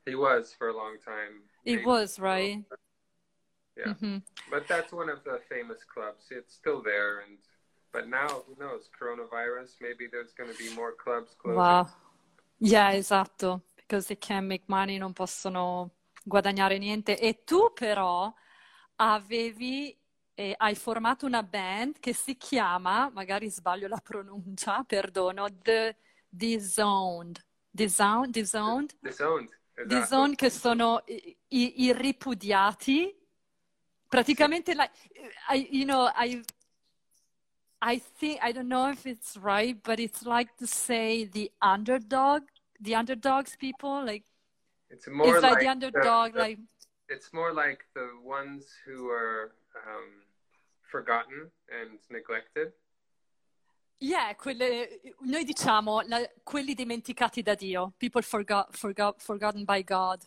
He 0.04 0.14
was 0.14 0.54
for 0.56 0.68
a 0.68 0.72
long 0.74 0.98
time. 1.04 1.42
It 1.64 1.76
Maybe. 1.76 1.84
was, 1.84 2.18
right? 2.18 2.64
Yeah. 3.76 3.94
Mhm. 3.94 4.22
But 4.50 4.66
that's 4.68 4.92
one 4.92 5.08
of 5.10 5.22
the 5.24 5.40
famous 5.48 5.84
clubs. 5.84 6.26
It's 6.30 6.54
still 6.54 6.80
there, 6.82 7.20
and 7.26 7.38
but 7.96 8.06
now 8.08 8.44
who 8.46 8.54
knows? 8.58 8.88
Coronavirus. 8.98 9.80
Maybe 9.80 10.06
there's 10.10 10.32
going 10.34 10.50
to 10.50 10.56
be 10.56 10.68
more 10.74 10.92
clubs 10.94 11.34
closing. 11.40 11.56
Wow. 11.58 11.86
Yeah, 12.58 12.92
esatto, 12.94 13.62
because 13.76 14.06
they 14.08 14.16
can't 14.16 14.46
make 14.46 14.64
money, 14.66 14.98
non 14.98 15.12
possono 15.12 15.90
guadagnare 16.24 16.78
niente. 16.78 17.18
E 17.18 17.44
tu 17.44 17.70
però 17.74 18.32
avevi, 18.96 19.96
eh, 20.34 20.54
hai 20.56 20.74
formato 20.74 21.26
una 21.26 21.42
band 21.42 21.98
che 22.00 22.12
si 22.14 22.36
chiama, 22.36 23.10
magari 23.12 23.50
sbaglio 23.50 23.88
la 23.88 24.00
pronuncia, 24.02 24.82
perdono, 24.84 25.46
The 25.62 25.96
Disowned. 26.28 27.44
Disowned? 27.70 28.32
Disowned? 28.32 28.96
Disowned. 29.00 29.50
Esatto. 29.74 29.94
Disowned 30.00 30.34
che 30.36 30.50
sono 30.50 31.02
i, 31.06 31.36
i- 31.48 31.84
i 31.84 31.92
ripudiati. 31.92 33.14
Praticamente, 34.08 34.72
like, 34.74 34.92
I, 35.50 35.68
you 35.70 35.84
know, 35.84 36.08
I, 36.16 36.42
I 37.82 37.98
think, 37.98 38.40
I 38.42 38.52
don't 38.52 38.68
know 38.68 38.90
if 38.90 39.06
it's 39.06 39.36
right, 39.36 39.76
but 39.82 40.00
it's 40.00 40.24
like 40.24 40.56
to 40.58 40.66
say 40.66 41.24
the 41.24 41.50
underdog, 41.60 42.42
the 42.80 42.94
underdogs 42.94 43.56
people, 43.56 44.04
like, 44.04 44.24
It's 44.90 45.06
more 45.08 45.34
it's 45.36 45.42
like, 45.42 45.52
like 45.54 45.60
the 45.60 45.68
underdog, 45.68 46.32
the- 46.32 46.38
like, 46.38 46.58
It's 47.08 47.32
more 47.32 47.52
like 47.52 47.84
the 47.94 48.08
ones 48.24 48.66
who 48.84 49.08
are 49.10 49.52
um, 49.86 50.22
forgotten 50.90 51.50
and 51.70 51.98
neglected. 52.10 52.72
yeah, 54.00 54.34
quelle, 54.34 54.88
noi 55.20 55.44
diciamo, 55.44 56.02
la- 56.08 56.28
quelli 56.42 56.74
dimenticati 56.74 57.42
da 57.42 57.54
Dio, 57.54 57.92
people 57.96 58.22
forgot, 58.22 58.74
forgot, 58.76 59.20
forgotten 59.22 59.64
by 59.64 59.82
God. 59.82 60.22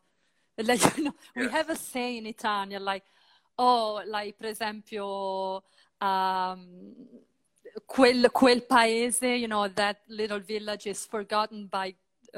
Like, 0.57 0.79
you 0.97 1.03
know, 1.05 1.15
we 1.35 1.47
have 1.49 1.69
a 1.69 1.75
saying 1.75 2.17
in 2.19 2.25
Italian, 2.27 2.83
like, 2.83 3.03
oh, 3.57 4.01
like, 4.05 4.37
per 4.37 4.47
esempio, 4.47 5.63
um, 6.01 6.93
quel, 7.87 8.29
quel 8.29 8.61
paese, 8.61 9.21
you 9.23 9.47
know, 9.47 9.67
that 9.67 9.97
little 10.07 10.39
village 10.39 10.87
is 10.87 11.05
forgotten 11.05 11.67
by 11.67 11.95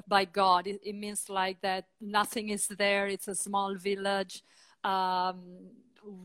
by 0.07 0.23
God. 0.25 0.67
It, 0.67 0.79
it 0.83 0.95
means 0.95 1.27
like 1.29 1.59
that 1.61 1.85
nothing 1.99 2.49
is 2.49 2.67
there. 2.67 3.07
It's 3.07 3.27
a 3.27 3.35
small 3.35 3.75
village 3.75 4.41
um, 4.85 5.41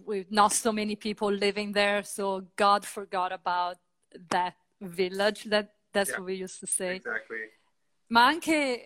with 0.04 0.30
not 0.30 0.52
so 0.52 0.70
many 0.73 0.94
people 0.94 1.32
living 1.32 1.73
there. 1.73 2.02
So 2.04 2.42
God 2.56 2.85
forgot 2.85 3.32
about 3.32 3.76
that 4.30 4.54
village. 4.80 5.44
That 5.44 5.73
that's 5.92 6.11
Yeah. 6.11 6.18
what 6.18 6.26
we 6.26 6.35
used 6.35 6.61
to 6.61 6.66
say. 6.66 6.96
Exactly. 6.96 7.38
Ma 8.08 8.28
anche, 8.28 8.78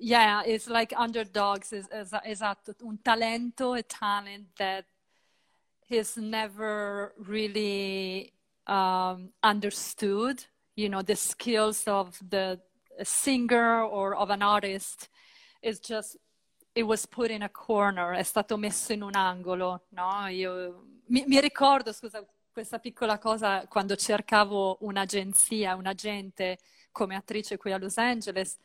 yeah, 0.00 0.42
it's 0.46 0.68
like 0.68 0.92
underdogs, 0.96 1.72
es- 1.72 1.88
es- 1.90 2.12
esatto, 2.24 2.74
un 2.86 2.98
talento, 3.04 3.76
a 3.76 3.82
talent 3.82 4.46
that 4.56 4.84
is 5.90 6.16
never 6.16 7.12
really 7.18 8.32
um, 8.68 9.30
understood. 9.42 10.44
You 10.76 10.88
know, 10.88 11.02
the 11.02 11.16
skills 11.16 11.82
of 11.86 12.18
the 12.28 12.60
singer 13.02 13.82
or 13.82 14.14
of 14.14 14.30
an 14.30 14.42
artist 14.42 15.08
is 15.62 15.80
just, 15.80 16.16
it 16.74 16.84
was 16.84 17.06
put 17.06 17.30
in 17.30 17.42
a 17.42 17.48
corner, 17.48 18.12
è 18.12 18.22
stato 18.22 18.56
messo 18.56 18.92
in 18.92 19.02
un 19.02 19.14
angolo, 19.14 19.86
no? 19.90 20.26
Io 20.28 20.84
mi, 21.06 21.24
mi 21.26 21.40
ricordo, 21.40 21.92
scusa, 21.92 22.24
questa 22.52 22.78
piccola 22.78 23.18
cosa, 23.18 23.66
quando 23.66 23.96
cercavo 23.96 24.78
un'agenzia, 24.80 25.74
un 25.74 25.86
agente 25.86 26.58
come 26.92 27.16
attrice 27.16 27.56
qui 27.56 27.72
a 27.72 27.78
Los 27.78 27.98
Angeles, 27.98 28.56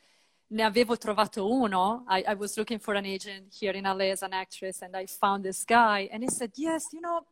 ne 0.47 0.63
avevo 0.63 0.97
trovato 0.97 1.51
uno. 1.51 2.03
I, 2.07 2.23
I 2.27 2.33
was 2.35 2.55
looking 2.57 2.79
for 2.79 2.95
an 2.95 3.05
agent 3.05 3.53
here 3.59 3.77
in 3.77 3.85
LA 3.85 4.11
as 4.11 4.21
an 4.21 4.33
actress, 4.33 4.81
and 4.81 4.95
I 4.95 5.05
found 5.07 5.43
this 5.43 5.63
guy, 5.63 6.09
and 6.11 6.23
he 6.23 6.29
said, 6.29 6.51
"Yes, 6.55 6.91
you 6.91 7.01
know, 7.01 7.25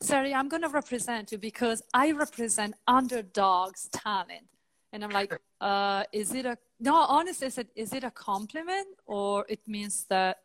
Sari, 0.00 0.34
I'm 0.34 0.48
going 0.48 0.62
to 0.62 0.68
represent 0.68 1.32
you 1.32 1.38
because 1.38 1.82
I 1.94 2.12
represent 2.12 2.74
underdogs' 2.86 3.88
talent." 3.92 4.46
And 4.92 5.02
I'm 5.04 5.10
like, 5.10 5.32
uh, 5.60 6.04
"Is 6.12 6.34
it 6.34 6.46
a 6.46 6.56
no?" 6.80 6.94
Honestly, 6.94 7.46
I 7.46 7.50
said, 7.50 7.68
"Is 7.74 7.92
it 7.92 8.04
a 8.04 8.10
compliment 8.10 8.88
or 9.06 9.44
it 9.48 9.60
means 9.66 10.04
that 10.08 10.38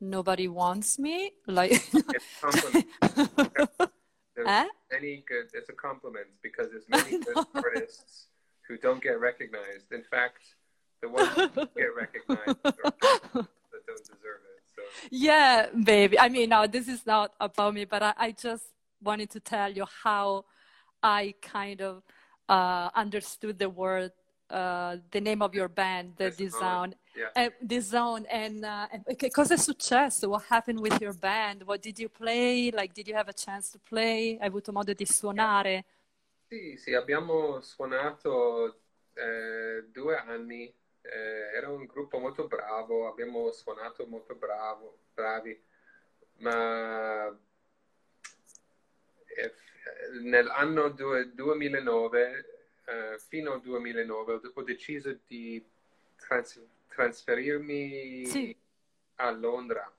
nobody 0.00 0.48
wants 0.48 0.98
me. 0.98 1.32
Like, 1.46 1.72
It's 1.72 1.94
a 1.94 2.02
compliment. 2.40 2.86
There's 4.34 4.48
Eh? 4.48 4.66
many 4.90 5.22
good. 5.28 5.46
It's 5.52 5.68
a 5.68 5.74
compliment 5.74 6.28
because 6.42 6.68
there's 6.70 6.88
many 6.88 7.18
good 7.22 7.36
artists 7.54 8.28
who 8.66 8.78
don't 8.78 9.02
get 9.02 9.20
recognized. 9.20 9.92
In 9.92 10.02
fact, 10.04 10.42
the 11.02 11.08
ones 11.10 11.28
who 11.28 11.48
get 11.76 11.94
recognized 11.94 12.56
are 12.64 12.72
that 12.72 13.82
don't 13.86 14.04
deserve 14.04 14.40
it. 14.54 14.62
So 14.74 14.82
yeah, 15.10 15.66
baby. 15.84 16.18
I 16.18 16.30
mean, 16.30 16.48
no, 16.50 16.66
this 16.66 16.88
is 16.88 17.04
not 17.04 17.34
about 17.38 17.74
me, 17.74 17.84
but 17.84 18.02
I, 18.02 18.14
I 18.16 18.30
just 18.32 18.64
wanted 19.02 19.30
to 19.30 19.40
tell 19.40 19.70
you 19.70 19.84
how 20.02 20.44
I 21.02 21.34
kind 21.40 21.80
of 21.80 22.02
uh, 22.48 22.90
understood 22.94 23.58
the 23.58 23.68
word, 23.68 24.12
uh, 24.50 24.96
the 25.10 25.20
name 25.20 25.42
of 25.42 25.54
your 25.54 25.68
band, 25.68 26.14
the. 26.16 26.30
Zone. 26.50 26.94
yeah. 27.16 27.30
Uh, 27.34 27.50
and, 28.30 29.16
che 29.16 29.30
cosa 29.30 29.54
è 29.54 29.56
successo? 29.56 30.28
What 30.28 30.44
happened 30.48 30.80
with 30.80 31.00
your 31.00 31.14
band? 31.14 31.62
What 31.64 31.80
did 31.80 31.98
you 31.98 32.08
play? 32.08 32.70
Like, 32.70 32.92
did 32.92 33.06
you 33.08 33.14
have 33.14 33.28
a 33.28 33.34
chance 33.34 33.70
to 33.72 33.78
play? 33.78 34.36
Hai 34.38 34.48
avuto 34.48 34.72
modo 34.72 34.92
di 34.92 35.06
suonare? 35.06 35.84
Sì, 36.48 36.76
sì, 36.76 36.94
abbiamo 36.94 37.60
suonato 37.60 38.80
eh, 39.14 39.84
due 39.90 40.16
anni. 40.16 40.74
Eh, 41.02 41.56
era 41.56 41.70
un 41.70 41.86
gruppo 41.86 42.18
molto 42.18 42.46
bravo, 42.46 43.08
abbiamo 43.08 43.50
suonato 43.52 44.06
molto 44.06 44.34
bravo, 44.34 44.98
bravi, 45.14 45.58
ma 46.38 47.34
nell'anno 50.22 50.88
due- 50.90 51.32
2009, 51.34 52.44
eh, 52.84 53.18
fino 53.28 53.52
al 53.52 53.60
2009, 53.60 54.40
ho, 54.54 54.62
deciso 54.62 55.16
di 55.26 55.64
trans- 56.16 56.60
trasferirmi 56.88 58.26
Sì. 58.26 58.56
a 59.16 59.30
Londra 59.30 59.90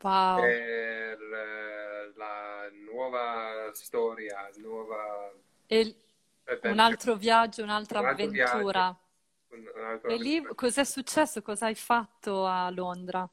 Wow. 0.00 0.40
per 0.40 1.20
eh, 1.20 2.12
la 2.14 2.68
nuova 2.84 3.70
storia, 3.74 4.48
nuova 4.56 5.32
E 5.66 5.94
un 6.62 6.78
altro 6.78 7.14
viaggio, 7.16 7.62
un'altra 7.62 8.00
Un 8.00 8.06
avventura. 8.06 8.96
Un- 9.48 9.70
un 9.74 9.82
altro 9.82 10.10
E 10.10 10.16
lì 10.16 10.42
cos'è 10.54 10.84
successo? 10.84 11.42
Cosa 11.42 11.66
hai 11.66 11.74
fatto 11.74 12.46
a 12.46 12.70
Londra? 12.70 13.28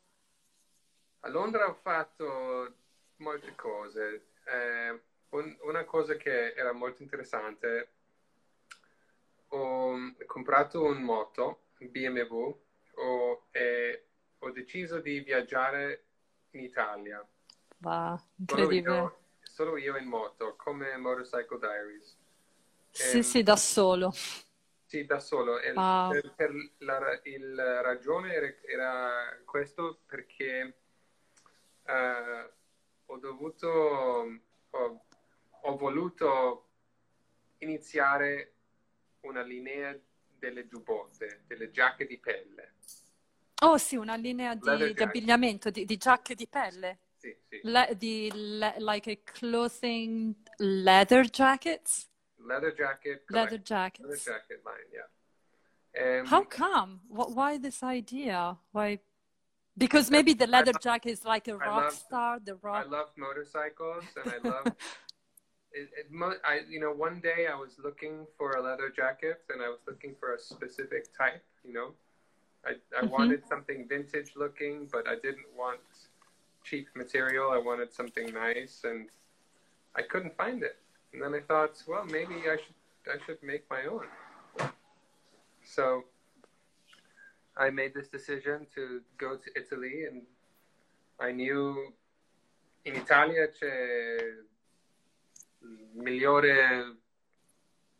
A 1.22 1.30
Londra 1.30 1.68
ho 1.68 1.74
fatto 1.74 2.74
molte 3.18 3.54
cose. 3.56 4.28
Eh, 4.46 5.02
un- 5.30 5.58
una 5.62 5.84
cosa 5.86 6.16
che 6.16 6.54
era 6.54 6.72
molto 6.74 7.02
interessante, 7.02 7.90
ho 9.50 9.96
comprato 10.26 10.84
un 10.84 11.02
moto, 11.02 11.68
BMW, 11.80 12.60
ho- 12.96 13.48
e 13.52 14.06
ho 14.40 14.52
deciso 14.52 15.00
di 15.00 15.20
viaggiare 15.22 16.06
in 16.52 16.62
Italia. 16.62 17.26
Wow, 17.82 18.20
Solo 18.48 18.72
incredibile. 18.72 18.72
io, 18.72 19.20
solo 19.44 19.78
io 19.78 19.98
in 19.98 20.08
moto, 20.08 20.56
come 20.56 20.96
Motorcycle 20.98 21.60
Diaries. 21.60 22.18
Sì, 22.92 23.18
Ehm, 23.18 23.24
sì, 23.24 23.44
da 23.44 23.56
solo. 23.56 24.14
Sì, 24.86 25.06
da 25.06 25.20
solo. 25.20 25.60
E 25.60 25.74
Wow. 25.76 26.10
per, 26.10 26.34
per 26.36 26.52
la 26.80 27.20
il 27.24 27.56
ragione 27.82 28.34
era, 28.34 28.48
era 28.68 29.42
questo 29.46 30.02
perché 30.06 30.78
eh, 31.86 32.50
ho 33.06 33.18
dovuto, 33.18 33.68
ho, 34.70 35.06
ho 35.62 35.78
voluto 35.78 36.70
iniziare 37.60 38.54
una 39.22 39.42
linea 39.42 39.98
delle 40.38 40.68
giubbotte, 40.68 41.44
delle 41.48 41.72
giacche 41.72 42.06
di 42.06 42.18
pelle. 42.20 42.74
Oh 43.62 43.78
sì, 43.78 43.96
una 43.96 44.16
linea 44.16 44.54
di, 44.56 44.94
di 44.94 45.04
abbigliamento, 45.04 45.70
di, 45.70 45.86
di 45.86 45.98
giacche 45.98 46.36
di 46.36 46.48
pelle. 46.48 47.00
Sì, 47.18 47.36
sì. 47.48 47.60
Le- 47.64 47.96
di 47.98 48.30
le- 48.34 48.76
like 48.78 49.10
a 49.12 49.18
clothing 49.24 50.36
leather 50.58 51.28
jackets? 51.30 52.10
Leather 52.36 52.74
jacket. 52.74 53.24
Leather 53.30 53.62
correct. 53.62 53.70
Leather 53.70 54.18
jackets. 54.18 54.24
jacket 54.24 54.62
line, 54.64 54.90
yeah. 54.92 55.08
Um, 55.98 56.26
How 56.28 56.44
come? 56.44 57.00
Wh- 57.08 57.34
why 57.34 57.58
this 57.58 57.82
idea? 57.82 58.58
Why? 58.72 59.00
Because 59.78 60.10
maybe 60.10 60.34
the 60.34 60.48
leather 60.48 60.72
love- 60.72 60.82
jacket 60.82 61.10
is 61.12 61.26
like 61.26 61.48
a 61.48 61.58
rock 61.58 61.84
love- 61.86 61.94
star, 61.94 62.40
the 62.40 62.56
rock. 62.56 62.86
I 62.86 62.90
love 62.90 63.10
motorcycles 63.18 64.06
and 64.24 64.32
I 64.32 64.38
love 64.50 64.66
it, 65.74 65.90
it, 66.00 66.12
mo- 66.12 66.40
I, 66.46 66.62
you 66.70 66.80
know, 66.80 66.92
one 66.94 67.20
day 67.20 67.48
I 67.52 67.56
was 67.56 67.74
looking 67.84 68.26
for 68.38 68.52
a 68.52 68.62
leather 68.62 68.90
jacket 68.90 69.42
and 69.50 69.62
I 69.62 69.68
was 69.70 69.80
looking 69.88 70.16
for 70.20 70.34
a 70.34 70.40
specific 70.40 71.16
type, 71.18 71.44
you 71.66 71.74
know. 71.74 71.92
I, 72.66 72.72
I 72.98 73.02
Mhm. 73.04 73.10
wanted 73.12 73.48
something 73.48 73.88
vintage 73.88 74.32
looking, 74.36 74.88
but 74.92 75.08
I 75.08 75.16
didn't 75.16 75.52
want 75.56 75.82
cheap 76.64 76.88
material. 76.96 77.52
I 77.52 77.58
wanted 77.60 77.94
something 77.94 78.34
nice 78.34 78.84
and 78.86 79.10
I 79.96 80.02
couldn't 80.02 80.36
find 80.38 80.64
it. 80.64 80.78
And 81.14 81.22
then 81.22 81.34
I 81.36 81.42
thought, 81.42 81.84
well, 81.88 82.06
maybe 82.06 82.36
I 82.50 82.58
should 82.58 82.76
I 83.08 83.18
should 83.26 83.42
make 83.44 83.70
my 83.70 83.84
own. 83.86 84.08
So 85.64 86.06
I 87.58 87.70
made 87.72 87.94
this 87.94 88.10
decision 88.10 88.68
to 88.76 89.02
go 89.18 89.38
to 89.38 89.50
Italy 89.56 90.06
and 90.06 90.26
I 91.20 91.32
knew 91.32 91.96
in 92.84 92.96
Italia 92.96 93.50
c'è 93.50 94.16
il 95.60 95.90
migliore 95.94 96.98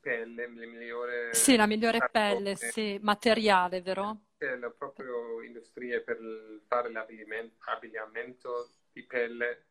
pelle, 0.02 0.48
migliore 0.48 1.34
Sì, 1.34 1.56
la 1.56 1.66
migliore 1.66 2.00
cartone, 2.00 2.54
pelle, 2.54 2.56
sì, 2.56 3.00
materiale, 3.02 3.82
vero? 3.82 4.26
c'è 4.38 4.58
la 4.58 4.70
proprio 4.70 5.42
industria 5.42 6.02
per 6.02 6.20
fare 6.68 6.92
l'abbigliamento 6.92 7.56
abbigliamento 7.70 8.70
di 8.92 9.04
pelle. 9.04 9.68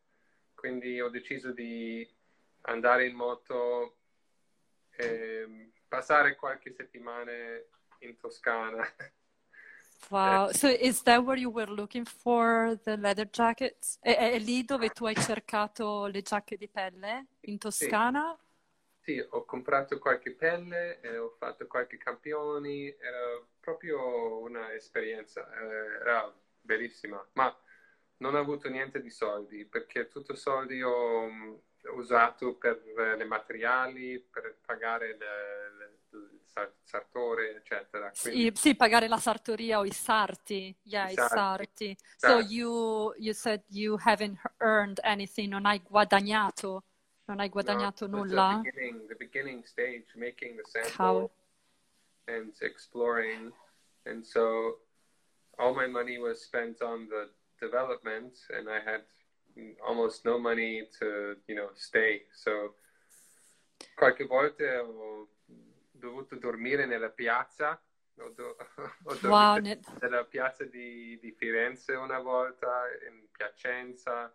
Quindi 0.55 0.99
ho 0.99 1.09
deciso 1.09 1.51
di 1.51 2.07
andare 2.61 3.05
in 3.05 3.15
moto 3.15 3.97
e 4.97 5.71
passare 5.87 6.35
qualche 6.35 6.73
settimana 6.73 7.31
in 7.99 8.17
Toscana. 8.17 8.83
Wow. 10.09 10.51
So 10.51 10.67
is 10.69 11.01
that 11.03 11.25
where 11.25 11.37
you 11.37 11.49
were 11.49 11.65
looking 11.67 12.05
for 12.05 12.79
the 12.85 12.97
leather 12.97 13.25
jackets? 13.25 13.97
È, 14.01 14.15
è 14.15 14.39
lì 14.39 14.63
dove 14.63 14.89
tu 14.89 15.05
hai 15.05 15.15
cercato 15.15 16.05
le 16.05 16.21
giacche 16.21 16.57
di 16.57 16.67
pelle? 16.69 17.27
In 17.41 17.57
Toscana? 17.57 18.37
Sì, 18.99 19.23
ho 19.29 19.45
comprato 19.45 19.99
qualche 19.99 20.31
pelle, 20.33 20.99
e 21.01 21.17
ho 21.17 21.29
fatto 21.37 21.67
qualche 21.67 21.97
campioni, 21.97 22.87
era 22.87 23.45
proprio 23.59 24.39
una 24.39 24.73
esperienza, 24.73 25.47
eh, 25.61 25.99
era 26.01 26.33
bellissima, 26.61 27.23
ma 27.33 27.55
non 28.17 28.33
ho 28.33 28.39
avuto 28.39 28.67
niente 28.69 29.01
di 29.01 29.11
soldi 29.11 29.65
perché 29.65 30.07
tutto 30.07 30.33
i 30.33 30.37
soldi 30.37 30.81
ho 30.81 31.27
mm, 31.29 31.53
usato 31.97 32.55
per 32.55 32.81
eh, 32.97 33.15
le 33.15 33.25
materiali, 33.25 34.19
per 34.19 34.57
pagare 34.65 35.15
le- 35.17 35.71
le- 35.77 35.84
sartore, 36.83 37.55
eccetera. 37.57 38.11
Quindi, 38.19 38.51
Sì, 38.55 38.69
sì, 38.69 38.75
pagare 38.75 39.07
la 39.07 39.17
sartoria 39.17 39.79
o 39.79 39.85
i 39.85 39.91
sarti. 39.91 40.75
Yeah, 40.83 41.09
I 41.09 41.13
i 41.13 41.15
sarti. 41.15 41.95
sarti. 41.95 41.97
So 42.17 42.39
you, 42.39 43.13
you 43.17 43.33
said 43.33 43.63
you 43.69 43.97
haven't 43.99 44.39
earned 44.59 44.99
anything, 45.03 45.49
non 45.49 45.65
hai 45.65 45.81
guadagnato, 45.81 46.83
non 47.25 47.39
hai 47.39 47.49
guadagnato 47.49 48.07
no, 48.07 48.17
nulla? 48.17 48.61
The 48.63 48.71
beginning, 48.71 49.07
the 49.07 49.15
beginning 49.15 49.65
stage, 49.65 50.05
making 50.15 50.55
the 50.55 50.63
sample 50.65 50.91
Cavolo. 50.95 51.31
and 52.27 52.53
exploring. 52.61 53.51
And 54.05 54.25
so 54.25 54.77
all 55.57 55.73
my 55.73 55.87
money 55.87 56.17
was 56.17 56.41
spent 56.43 56.81
on 56.81 57.07
the 57.09 57.29
development 57.59 58.33
and 58.55 58.69
I 58.69 58.79
had 58.79 59.03
almost 59.85 60.25
no 60.25 60.37
money 60.37 60.87
to, 60.99 61.35
you 61.47 61.55
know, 61.55 61.69
stay. 61.75 62.23
So 62.33 62.75
qualche 63.95 64.25
volta 64.25 64.83
ho 64.83 65.27
dovuto 65.97 66.35
dormire 66.35 66.85
nella 66.85 67.09
piazza. 67.09 67.81
Ho, 68.19 68.29
do- 68.29 68.55
ho 69.03 69.17
Wow, 69.23 69.57
ne- 69.57 69.79
nella 70.01 70.23
piazza 70.25 70.63
di, 70.63 71.17
di 71.19 71.31
Firenze 71.31 71.93
una 71.95 72.19
volta, 72.19 72.83
in 73.09 73.27
Piacenza. 73.31 74.33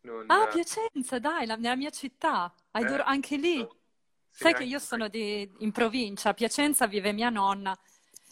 Non, 0.00 0.26
Ah, 0.28 0.46
Piacenza, 0.46 1.18
dai, 1.18 1.46
la- 1.46 1.56
nella 1.56 1.74
mia 1.76 1.90
città. 1.90 2.52
Eh, 2.70 2.84
dor- 2.84 3.02
anche 3.04 3.36
lì. 3.36 3.56
sì, 4.30 4.42
Sai 4.44 4.54
che 4.54 4.64
io 4.64 4.78
sono 4.78 5.08
di- 5.08 5.50
in 5.58 5.72
provincia, 5.72 6.30
a 6.30 6.34
Piacenza 6.34 6.86
vive 6.86 7.12
mia 7.12 7.30
nonna. 7.30 7.76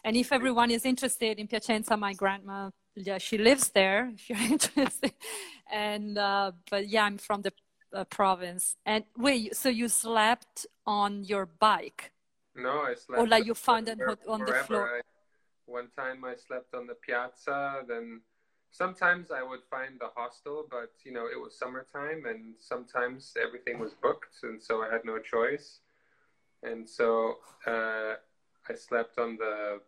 And 0.03 0.15
if 0.15 0.31
everyone 0.31 0.73
is 0.73 0.85
interested 0.85 1.39
in 1.39 1.49
Piacenza, 1.49 1.97
my 1.97 2.15
grandma, 2.15 2.71
yeah, 2.93 3.19
she 3.19 3.37
lives 3.39 3.73
there, 3.73 4.11
if 4.15 4.29
you're 4.29 4.39
interested. 4.49 5.13
And, 5.69 6.17
uh, 6.17 6.53
but 6.71 6.87
yeah, 6.87 7.03
I'm 7.05 7.19
from 7.19 7.43
the 7.43 7.53
uh, 7.93 8.05
province. 8.05 8.77
And 8.85 9.05
wait, 9.17 9.57
so 9.57 9.69
you 9.69 9.89
slept 9.89 10.67
on 10.85 11.25
your 11.25 11.47
bike? 11.47 12.13
No, 12.57 12.83
I 12.83 12.95
slept 12.95 13.21
Or 13.21 13.27
like 13.27 13.47
you 13.47 13.55
found 13.55 13.87
where- 13.99 14.19
on 14.27 14.45
the 14.45 14.55
floor? 14.55 14.97
I- 14.99 15.03
one 15.67 15.91
time 15.91 16.25
I 16.25 16.37
slept 16.37 16.75
on 16.75 16.87
the 16.87 16.95
piazza. 16.95 17.85
Then 17.87 18.23
sometimes 18.71 19.31
I 19.31 19.43
would 19.43 19.65
find 19.65 19.99
the 19.99 20.09
hostel, 20.15 20.67
but 20.71 20.93
you 21.05 21.13
know 21.13 21.27
it 21.27 21.41
was 21.41 21.59
summertime, 21.59 22.25
and 22.27 22.55
sometimes 22.61 23.37
everything 23.37 23.79
was 23.79 23.95
booked, 23.95 24.43
and 24.43 24.63
so 24.63 24.83
I 24.83 24.91
had 24.91 25.05
no 25.05 25.19
choice. 25.19 25.81
And 26.63 26.89
so 26.89 27.39
uh, 27.67 28.15
I 28.69 28.75
slept 28.75 29.19
on 29.19 29.37
the 29.37 29.81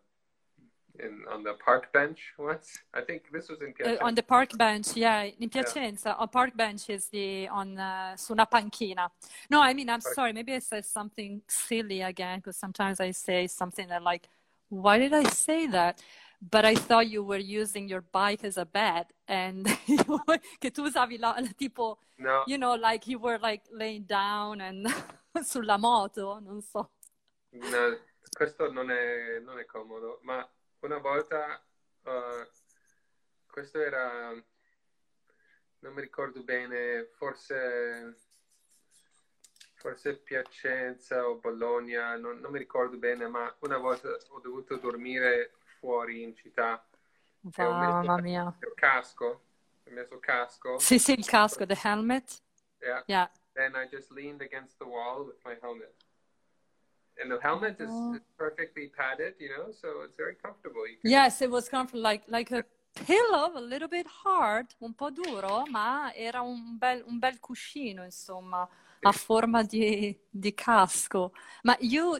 in 0.99 1.23
on 1.31 1.43
the 1.43 1.53
park 1.53 1.91
bench 1.93 2.19
once. 2.37 2.79
I 2.93 3.01
think 3.01 3.23
this 3.31 3.49
was 3.49 3.61
in 3.61 3.73
Piacenza. 3.73 4.01
Uh, 4.01 4.07
on 4.07 4.15
the 4.15 4.23
park 4.23 4.57
bench, 4.57 4.95
yeah, 4.95 5.23
in 5.23 5.49
Piacenza. 5.49 6.09
Yeah. 6.09 6.15
A 6.19 6.27
park 6.27 6.55
bench 6.55 6.89
is 6.89 7.07
the 7.07 7.47
on 7.49 7.77
uh, 7.77 8.15
su 8.15 8.33
una 8.33 8.45
panchina. 8.45 9.09
No, 9.49 9.61
I 9.61 9.73
mean, 9.73 9.89
I'm 9.89 10.01
park. 10.01 10.13
sorry. 10.13 10.33
Maybe 10.33 10.53
I 10.53 10.59
said 10.59 10.85
something 10.85 11.41
silly 11.47 12.01
again 12.01 12.39
because 12.39 12.57
sometimes 12.57 12.99
I 12.99 13.11
say 13.11 13.47
something 13.47 13.87
that 13.89 14.03
like, 14.03 14.27
why 14.69 14.99
did 14.99 15.13
I 15.13 15.23
say 15.23 15.67
that? 15.67 16.01
But 16.41 16.63
I 16.63 16.75
thought 16.75 17.09
you 17.09 17.21
were 17.23 17.37
using 17.37 17.89
your 17.89 18.01
bike 18.01 18.45
as 18.45 18.57
a 18.57 18.65
bed 18.65 19.07
and 19.27 19.65
che 20.61 20.69
tu 20.71 20.83
usavi 20.83 21.19
la, 21.19 21.35
tipo, 21.57 21.97
no. 22.17 22.43
you 22.47 22.57
know, 22.57 22.75
like 22.75 23.07
you 23.07 23.19
were 23.19 23.37
like 23.37 23.63
laying 23.73 24.03
down 24.03 24.61
and 24.61 24.87
sulla 25.43 25.77
moto, 25.77 26.39
non 26.39 26.61
so. 26.61 26.91
No, 27.51 27.97
questo 28.31 28.71
non 28.71 28.89
è, 28.89 29.39
non 29.43 29.59
è 29.59 29.65
comodo, 29.65 30.19
ma 30.23 30.47
una 30.81 30.97
volta 30.97 31.61
uh, 32.03 32.47
questo 33.47 33.81
era 33.81 34.31
non 35.79 35.93
mi 35.93 36.01
ricordo 36.01 36.43
bene 36.43 37.09
forse 37.15 38.17
forse 39.75 40.17
Piacenza 40.17 41.25
o 41.25 41.39
Bologna 41.39 42.15
non, 42.17 42.39
non, 42.39 42.51
mi 42.51 42.59
ricordo 42.59 42.97
bene 42.97 43.27
ma 43.27 43.53
una 43.59 43.77
volta 43.77 44.09
ho 44.29 44.39
dovuto 44.39 44.75
dormire 44.77 45.53
fuori 45.79 46.23
in 46.23 46.35
città. 46.35 46.85
Wow, 47.41 47.71
mamma 47.71 48.19
mia. 48.19 48.57
il 48.59 48.73
casco 48.75 49.43
ho 49.85 49.91
messo 49.91 50.15
il 50.15 50.19
casco. 50.19 50.77
Sì 50.77 50.99
sì 50.99 51.13
il 51.13 51.25
casco 51.25 51.65
the 51.65 51.79
helmet. 51.81 52.41
Yeah. 52.81 53.03
Yeah. 53.07 53.31
And 53.55 53.75
I 53.75 53.87
just 53.87 54.11
leaned 54.11 54.41
against 54.41 54.77
the 54.77 54.85
wall 54.85 55.25
with 55.25 55.37
my 55.43 55.57
helmet 55.61 55.93
and 57.21 57.31
the 57.31 57.39
helmet 57.41 57.75
is, 57.79 57.89
oh. 57.91 58.15
is, 58.15 58.21
perfectly 58.37 58.91
padded, 58.97 59.33
you 59.39 59.49
know, 59.49 59.71
so 59.71 60.01
it's 60.03 60.15
very 60.15 60.35
comfortable. 60.35 60.81
Yes, 61.03 61.41
it 61.41 61.49
was 61.49 61.69
comfortable, 61.69 62.01
like 62.01 62.23
like 62.27 62.51
a 62.51 62.63
pillow, 63.05 63.51
a 63.55 63.61
little 63.61 63.87
bit 63.87 64.07
hard, 64.07 64.67
un 64.81 64.93
po' 64.93 65.09
duro, 65.09 65.65
ma 65.69 66.11
era 66.15 66.41
un 66.41 66.77
bel, 66.77 67.03
un 67.07 67.19
bel 67.19 67.39
cuscino, 67.39 68.03
insomma, 68.03 68.67
a 69.03 69.11
forma 69.11 69.63
di, 69.63 70.17
di 70.29 70.51
casco. 70.53 71.31
Ma 71.63 71.75
you, 71.79 72.19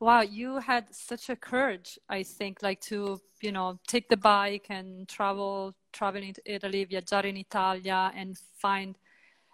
wow, 0.00 0.20
you 0.20 0.58
had 0.58 0.86
such 0.90 1.28
a 1.30 1.36
courage, 1.36 1.98
I 2.08 2.22
think, 2.22 2.62
like 2.62 2.80
to, 2.82 3.20
you 3.40 3.52
know, 3.52 3.78
take 3.86 4.08
the 4.08 4.16
bike 4.16 4.66
and 4.70 5.08
travel, 5.08 5.74
travel 5.92 6.22
in 6.22 6.34
Italy, 6.44 6.86
viaggiare 6.86 7.26
in 7.26 7.36
Italia 7.36 8.12
and 8.14 8.38
find 8.58 8.96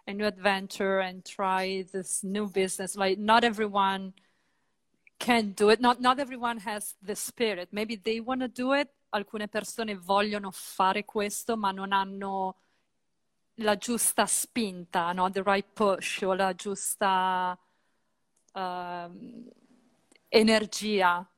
a 0.06 0.12
new 0.12 0.26
adventure 0.26 1.00
and 1.00 1.24
try 1.24 1.84
this 1.92 2.22
new 2.24 2.48
business. 2.48 2.96
Like 2.96 3.18
not 3.18 3.44
everyone 3.44 4.12
can 5.20 5.52
do 5.52 5.68
it. 5.68 5.80
Not, 5.80 6.00
not 6.00 6.18
everyone 6.18 6.58
has 6.60 6.96
the 7.02 7.14
spirit. 7.14 7.68
Maybe 7.70 7.96
they 7.96 8.20
want 8.20 8.40
to 8.40 8.48
do 8.48 8.72
it. 8.72 8.88
Alcune 9.10 9.48
persone 9.48 9.94
vogliono 9.96 10.50
fare 10.50 11.04
questo, 11.04 11.56
ma 11.56 11.72
non 11.72 11.92
hanno 11.92 12.56
la 13.56 13.76
giusta 13.76 14.24
spinta, 14.24 15.12
no? 15.12 15.30
the 15.30 15.42
right 15.42 15.66
push 15.74 16.22
o 16.22 16.32
la 16.32 16.54
giusta 16.54 17.58
uh, 18.52 19.10
energia, 20.28 21.28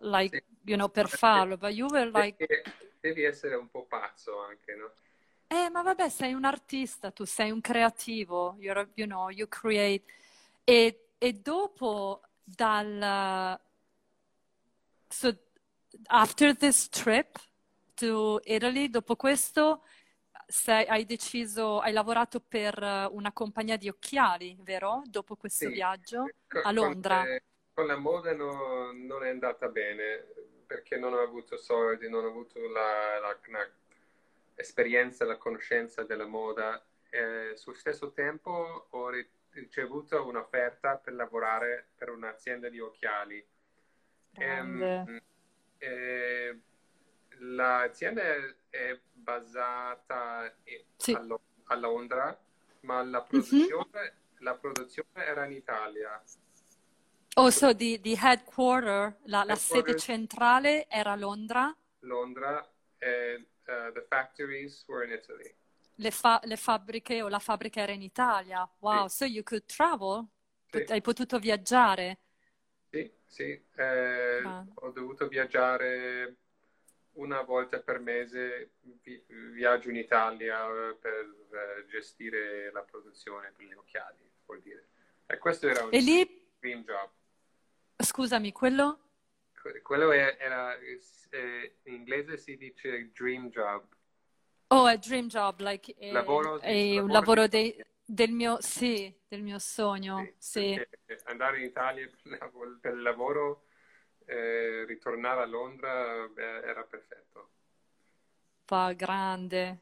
like, 0.00 0.44
you 0.64 0.76
know, 0.76 0.88
per 0.88 1.08
farlo. 1.08 1.58
But 1.58 1.72
you 1.72 1.88
were 1.90 2.10
like... 2.10 2.46
Devi 3.00 3.24
essere 3.24 3.56
un 3.56 3.68
po' 3.68 3.84
pazzo 3.84 4.40
anche, 4.40 4.74
no? 4.74 4.92
Eh, 5.48 5.70
ma 5.70 5.82
vabbè, 5.82 6.08
sei 6.08 6.32
un 6.34 6.44
artista, 6.44 7.10
tu 7.10 7.24
sei 7.24 7.50
un 7.50 7.60
creativo, 7.60 8.56
You're, 8.58 8.88
you 8.94 9.06
know, 9.06 9.28
you 9.28 9.48
create. 9.48 10.04
E, 10.64 11.08
e 11.18 11.32
dopo 11.32 12.22
dal 12.56 13.60
so 15.08 15.36
after 16.06 16.56
this 16.56 16.88
trip 16.88 17.38
to 17.94 18.40
Italy, 18.44 18.88
dopo 18.88 19.16
questo 19.16 19.82
sei, 20.46 20.86
hai 20.86 21.04
deciso, 21.04 21.80
hai 21.80 21.92
lavorato 21.92 22.40
per 22.40 23.08
una 23.10 23.32
compagnia 23.32 23.76
di 23.76 23.88
occhiali, 23.88 24.56
vero? 24.60 25.02
Dopo 25.04 25.36
questo 25.36 25.66
sì. 25.66 25.72
viaggio 25.72 26.26
a 26.62 26.70
Londra. 26.72 27.24
Con, 27.24 27.38
con 27.74 27.86
la 27.86 27.96
moda 27.96 28.34
no, 28.34 28.92
non 28.92 29.24
è 29.24 29.28
andata 29.28 29.68
bene 29.68 30.24
perché 30.66 30.96
non 30.96 31.12
ho 31.12 31.20
avuto 31.20 31.56
soldi, 31.56 32.08
non 32.08 32.24
ho 32.24 32.28
avuto 32.28 32.60
la, 32.60 33.18
la, 33.20 33.38
la 33.48 33.68
esperienza, 34.54 35.24
la 35.24 35.36
conoscenza 35.36 36.02
della 36.04 36.26
moda. 36.26 36.82
Eh, 37.10 37.56
sul 37.56 37.76
stesso 37.76 38.12
tempo 38.12 38.86
ho 38.90 39.10
ricevuto 39.58 40.26
un'offerta 40.26 40.96
per 40.96 41.14
lavorare 41.14 41.88
per 41.96 42.10
un'azienda 42.10 42.68
di 42.68 42.80
occhiali. 42.80 43.44
E, 44.32 45.22
e, 45.78 46.60
l'azienda 47.38 48.22
è 48.70 48.98
basata 49.12 50.52
sì. 50.96 51.12
a, 51.12 51.22
Lo- 51.22 51.40
a, 51.64 51.76
Londra, 51.76 52.38
ma 52.80 53.02
la 53.02 53.22
produzione, 53.22 53.88
mm-hmm. 53.94 54.44
la 54.44 54.54
produzione, 54.54 55.24
era 55.24 55.44
in 55.44 55.52
Italia. 55.52 56.22
Oh, 57.34 57.50
so 57.50 57.74
the, 57.74 58.00
the 58.00 58.16
headquarter, 58.16 59.16
la, 59.24 59.44
la 59.44 59.54
sede 59.54 59.96
centrale 59.96 60.88
era 60.88 61.12
a 61.12 61.16
Londra? 61.16 61.74
Londra, 62.00 62.66
and 63.00 63.44
uh, 63.68 63.92
the 63.92 64.04
factories 64.08 64.84
were 64.88 65.04
in 65.04 65.12
Italy 65.12 65.54
le, 65.98 66.10
fa- 66.10 66.40
le, 66.44 66.56
fabbriche 66.56 67.22
o 67.22 67.28
la 67.28 67.38
fabbrica 67.38 67.80
era 67.80 67.92
in 67.92 68.02
Italia. 68.02 68.68
Wow, 68.78 69.06
sì. 69.06 69.16
so 69.16 69.24
you 69.24 69.42
could 69.42 69.64
travel? 69.66 70.26
Sì. 70.70 70.84
Hai 70.88 71.00
potuto 71.00 71.38
viaggiare? 71.38 72.18
Sì, 72.90 73.10
sì. 73.24 73.50
Eh, 73.76 74.42
ah. 74.44 74.64
Ho 74.74 74.90
dovuto 74.90 75.28
viaggiare 75.28 76.36
una 77.12 77.42
volta 77.42 77.80
per 77.80 77.98
mese, 77.98 78.74
vi- 79.02 79.24
viaggio 79.52 79.90
in 79.90 79.96
Italia 79.96 80.66
per 81.00 81.34
eh, 81.50 81.86
gestire 81.88 82.70
la 82.70 82.82
produzione 82.82 83.52
per 83.56 83.66
gli 83.66 83.72
occhiali, 83.72 84.30
vuol 84.46 84.60
dire. 84.60 84.88
E 85.26 85.38
questo 85.38 85.68
era 85.68 85.84
un 85.84 85.92
e 85.92 86.00
lì... 86.00 86.46
dream 86.58 86.84
job. 86.84 87.10
Scusami, 87.96 88.52
quello? 88.52 89.00
Quello 89.82 90.12
era, 90.12 90.78
eh, 90.78 91.76
in 91.84 91.94
inglese 91.94 92.38
si 92.38 92.56
dice 92.56 93.10
dream 93.12 93.50
job. 93.50 93.84
Oh, 94.70 94.84
a 94.84 94.96
dream 94.96 95.28
job, 95.28 95.60
like 95.60 95.94
eh, 95.96 96.12
lavoro, 96.12 96.60
è 96.60 96.98
un 96.98 97.08
lavoro 97.08 97.46
di... 97.46 97.74
de, 97.74 97.86
del 98.04 98.30
mio, 98.32 98.58
sì, 98.60 99.14
del 99.26 99.42
mio 99.42 99.58
sogno, 99.58 100.32
sì. 100.36 100.78
sì. 101.06 101.16
Andare 101.24 101.58
in 101.58 101.64
Italia 101.64 102.08
per 102.80 102.92
il 102.92 103.02
lavoro, 103.02 103.64
eh, 104.26 104.84
ritornare 104.86 105.42
a 105.42 105.46
Londra 105.46 106.28
beh, 106.28 106.60
era 106.62 106.82
perfetto. 106.82 107.50
Va, 108.66 108.92
grande, 108.92 109.80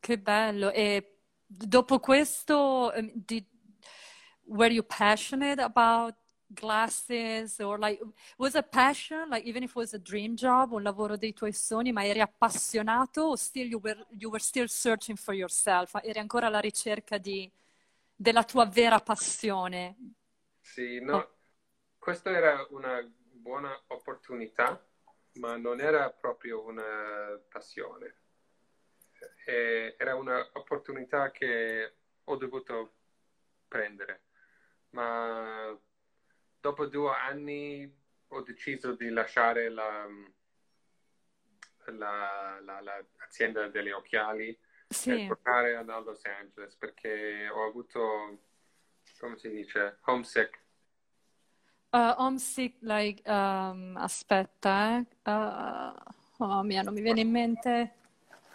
che 0.00 0.18
bello. 0.18 0.72
E 0.72 1.18
dopo 1.46 2.00
questo, 2.00 2.92
um, 2.94 3.10
did, 3.14 3.46
were 4.46 4.72
you 4.72 4.84
passionate 4.84 5.60
about 5.60 6.16
glasses 6.52 7.58
or 7.60 7.78
like 7.78 8.00
was 8.36 8.54
a 8.54 8.62
passion 8.62 9.28
like 9.28 9.46
even 9.46 9.62
if 9.62 9.70
it 9.70 9.76
was 9.76 9.94
a 9.94 9.98
dream 9.98 10.34
job 10.34 10.72
un 10.72 10.82
lavoro 10.82 11.16
dei 11.16 11.32
tuoi 11.32 11.52
sogni 11.52 11.92
ma 11.92 12.04
eri 12.04 12.20
appassionato 12.20 13.22
o 13.22 13.36
still 13.36 13.66
you 13.66 13.80
were, 13.82 14.06
you 14.10 14.30
were 14.30 14.42
still 14.42 14.66
searching 14.68 15.16
for 15.16 15.34
yourself? 15.34 15.94
Eri 16.02 16.18
ancora 16.18 16.46
alla 16.46 16.60
ricerca 16.60 17.18
di, 17.18 17.50
della 18.14 18.44
tua 18.44 18.66
vera 18.66 19.00
passione? 19.00 19.96
Sì 20.60 21.00
no. 21.00 21.16
Oh. 21.16 21.36
questa 21.98 22.30
era 22.30 22.66
una 22.70 23.00
buona 23.32 23.78
opportunità 23.88 24.84
ma 25.34 25.56
non 25.56 25.80
era 25.80 26.10
proprio 26.10 26.62
una 26.64 27.40
passione. 27.48 28.16
E 29.46 29.94
era 29.98 30.14
un'opportunità 30.14 31.30
che 31.30 31.94
ho 32.24 32.36
dovuto 32.36 32.94
prendere 33.66 34.24
ma 34.90 35.76
dopo 36.62 36.86
due 36.86 37.10
anni 37.10 37.92
ho 38.28 38.40
deciso 38.42 38.94
di 38.94 39.10
lasciare 39.10 39.68
la, 39.68 40.06
la, 41.86 42.60
la, 42.62 42.80
l'azienda 42.80 43.66
degli 43.68 43.90
occhiali 43.90 44.56
sì. 44.88 45.10
e 45.10 45.26
tornare 45.26 45.74
a 45.74 45.82
Los 45.82 46.24
Angeles 46.24 46.76
perché 46.76 47.48
ho 47.48 47.66
avuto, 47.66 48.38
come 49.18 49.36
si 49.36 49.50
dice, 49.50 49.98
homesick. 50.04 50.60
Uh, 51.90 52.14
homesick, 52.16 52.76
like, 52.80 53.28
um, 53.28 53.96
aspetta, 53.98 54.96
eh. 54.96 55.06
Uh, 55.30 55.92
oh 56.38 56.62
mia, 56.62 56.82
non 56.82 56.94
mi 56.94 57.02
viene 57.02 57.20
in 57.20 57.30
mente. 57.30 57.94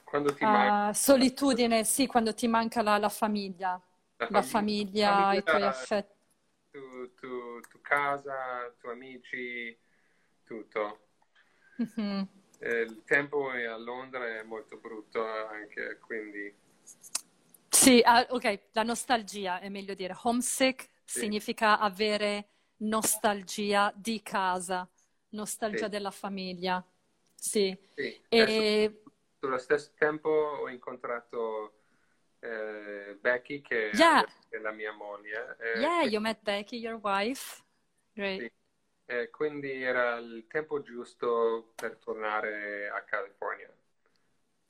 Quando 0.06 0.34
ti 0.34 0.44
manca... 0.46 0.90
Uh, 0.90 0.94
solitudine, 0.94 1.84
sì, 1.84 2.08
quando 2.08 2.34
ti 2.34 2.48
manca 2.48 2.82
la, 2.82 2.98
la 2.98 3.10
famiglia. 3.10 3.80
La, 4.16 4.42
famiglia, 4.42 5.12
famiglia, 5.12 5.34
i 5.34 5.44
tuoi 5.44 5.62
affetti 5.62 6.16
tu, 6.78 7.10
tu, 7.20 7.37
tu 7.62 7.80
casa, 7.82 8.74
tu 8.80 8.88
amici, 8.88 9.78
tutto. 10.44 11.08
Mm-hmm. 11.82 12.22
Eh, 12.60 12.82
il 12.82 13.04
tempo 13.06 13.50
a 13.50 13.78
Londra 13.78 14.26
è 14.40 14.44
molto 14.44 14.78
brutto 14.78 15.24
anche, 15.26 16.00
quindi... 16.00 16.54
Sì, 17.70 18.02
uh, 18.04 18.34
ok, 18.34 18.60
la 18.72 18.84
nostalgia 18.84 19.60
è 19.60 19.70
meglio 19.70 19.94
dire. 19.94 20.16
Homesick 20.24 20.90
sì. 21.04 21.20
significa 21.20 21.80
avere 21.80 22.48
nostalgia 22.78 23.94
di 23.96 24.22
casa, 24.24 24.88
nostalgia 25.30 25.86
sì. 25.86 25.90
della 25.90 26.12
famiglia. 26.12 26.84
Sì. 27.36 27.78
Sì, 27.94 28.20
E 28.30 29.02
sullo 29.40 29.58
stesso 29.60 29.92
tempo 29.96 30.30
ho 30.30 30.70
incontrato 30.70 31.74
eh, 32.40 33.18
Becky, 33.20 33.62
che 33.62 33.92
yeah, 33.94 34.26
è 34.50 34.58
la 34.58 34.72
mia 34.72 34.92
moglie. 34.94 35.58
eh, 35.60 35.80
yeah, 35.80 36.04
you 36.04 36.20
met 36.20 36.40
Becky, 36.44 36.78
your 36.78 37.00
wife. 37.02 37.64
Great. 38.14 38.42
sì, 38.42 38.52
e 39.06 39.30
quindi 39.30 39.82
era 39.84 40.18
il 40.18 40.46
tempo 40.48 40.82
giusto 40.82 41.72
per 41.76 41.98
tornare 41.98 42.90
a 42.90 43.04
California. 43.04 43.72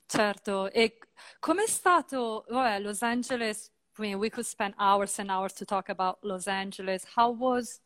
Certo. 0.06 0.70
E 0.70 0.98
com'è 1.38 1.66
stato, 1.66 2.44
vabbè, 2.48 2.80
Los 2.80 3.02
Angeles, 3.02 3.70
I 3.98 4.02
mean, 4.02 4.18
we 4.18 4.30
could 4.30 4.46
spend 4.46 4.74
hours 4.78 5.18
and 5.18 5.30
hours 5.30 5.52
to 5.54 5.64
talk 5.64 5.88
about 5.88 6.18
Los 6.22 6.46
Angeles. 6.46 7.04
How 7.16 7.30
was 7.30 7.80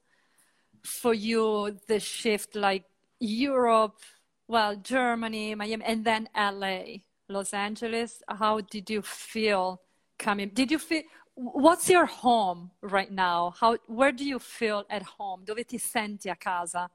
for 0.83 1.15
you 1.15 1.79
the 1.87 1.99
shift, 1.99 2.55
like 2.55 2.85
Europe, 3.19 3.99
well, 4.47 4.77
Germany, 4.77 5.55
Miami, 5.55 5.85
and 5.85 6.05
then 6.05 6.29
LA, 6.35 7.03
Los 7.33 7.53
Angeles? 7.53 8.23
How 8.29 8.61
did 8.61 8.89
you 8.91 9.03
feel 9.03 9.81
coming? 10.19 10.51
Did 10.53 10.71
you 10.71 10.79
feel, 10.79 11.03
what's 11.35 11.89
your 11.89 12.07
home 12.07 12.71
right 12.83 13.11
now? 13.11 13.53
How, 13.59 13.77
where 13.87 14.13
do 14.13 14.25
you 14.25 14.39
feel 14.39 14.85
at 14.89 15.03
home? 15.03 15.45
Dove 15.45 15.65
ti 15.65 15.79
senti 15.79 16.29
a 16.29 16.37
casa, 16.37 16.89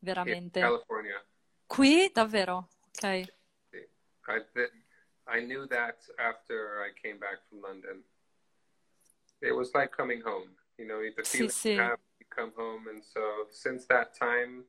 In 0.00 0.06
veramente? 0.06 0.60
California. 0.60 1.22
Qui, 1.66 2.10
davvero? 2.12 2.68
Ok. 2.98 3.32
I, 4.26 4.40
I 5.26 5.40
knew 5.40 5.66
that 5.68 5.96
after 6.18 6.82
I 6.82 6.90
came 7.00 7.18
back 7.18 7.38
from 7.48 7.60
London. 7.62 8.02
It 9.40 9.52
was 9.52 9.70
like 9.74 9.90
coming 9.94 10.22
home, 10.22 10.56
you 10.78 10.86
know, 10.86 11.00
the 11.16 11.22
Sì, 11.22 11.48
sì. 11.50 11.74
you 11.74 11.80
have, 11.80 11.98
you 12.18 12.26
come 12.30 12.52
home. 12.56 12.88
And 12.88 13.02
so 13.04 13.46
since 13.50 13.86
that 13.86 14.14
time, 14.18 14.64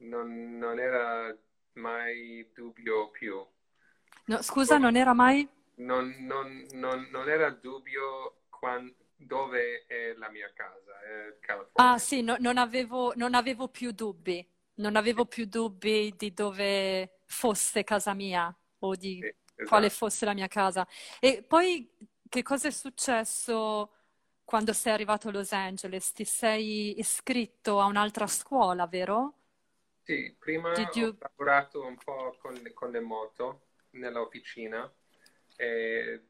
non, 0.00 0.58
non 0.58 0.78
era 0.78 1.36
mai 1.74 2.46
dubbio 2.56 3.10
più. 3.12 3.46
No, 4.28 4.42
scusa, 4.42 4.78
non 4.78 4.96
era 4.96 5.14
mai? 5.14 5.48
Non, 5.88 6.04
non, 6.30 6.48
non, 6.72 7.08
non 7.10 7.28
era 7.28 7.50
dubbio 7.50 8.42
quan- 8.48 8.94
dove 9.16 9.84
è 9.86 10.14
la 10.14 10.30
mia 10.30 10.50
casa. 10.54 10.92
Ah, 11.74 11.98
sì, 11.98 12.22
no- 12.22 12.36
non 12.38 12.58
avevo, 12.58 13.12
non 13.16 13.34
avevo 13.34 13.68
più 13.68 13.92
dubbi. 13.92 14.46
Non 14.74 14.96
avevo 14.96 15.26
più 15.26 15.46
dubbi 15.46 16.14
di 16.16 16.32
dove 16.32 17.20
fosse 17.26 17.82
casa 17.84 18.14
mia 18.14 18.54
o 18.80 18.94
di 18.96 19.26
Sì, 19.26 19.32
quale 19.62 19.88
esatto. 19.88 19.90
fosse 19.90 20.24
la 20.24 20.34
mia 20.34 20.48
casa. 20.48 20.86
E 21.20 21.42
poi 21.42 21.90
che 22.28 22.42
cosa 22.42 22.68
è 22.68 22.70
successo 22.70 23.92
quando 24.44 24.72
sei 24.72 24.92
arrivato 24.92 25.28
a 25.28 25.32
Los 25.32 25.52
Angeles? 25.52 26.12
Ti 26.12 26.24
sei 26.24 26.98
iscritto 26.98 27.80
a 27.80 27.86
un'altra 27.86 28.26
scuola, 28.26 28.86
vero? 28.86 29.34
Sì, 30.04 30.34
prima 30.38 30.70
Did 30.74 30.94
ho 30.94 30.96
you... 30.96 31.16
lavorato 31.18 31.82
un 31.84 31.96
po' 31.96 32.36
con, 32.40 32.54
con 32.74 32.90
le 32.90 33.00
moto 33.00 33.68
nell'officina 33.92 34.90
e, 35.56 36.22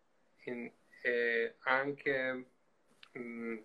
in- 0.45 0.73
e 1.03 1.57
anche 1.65 2.47
mm, 3.19 3.57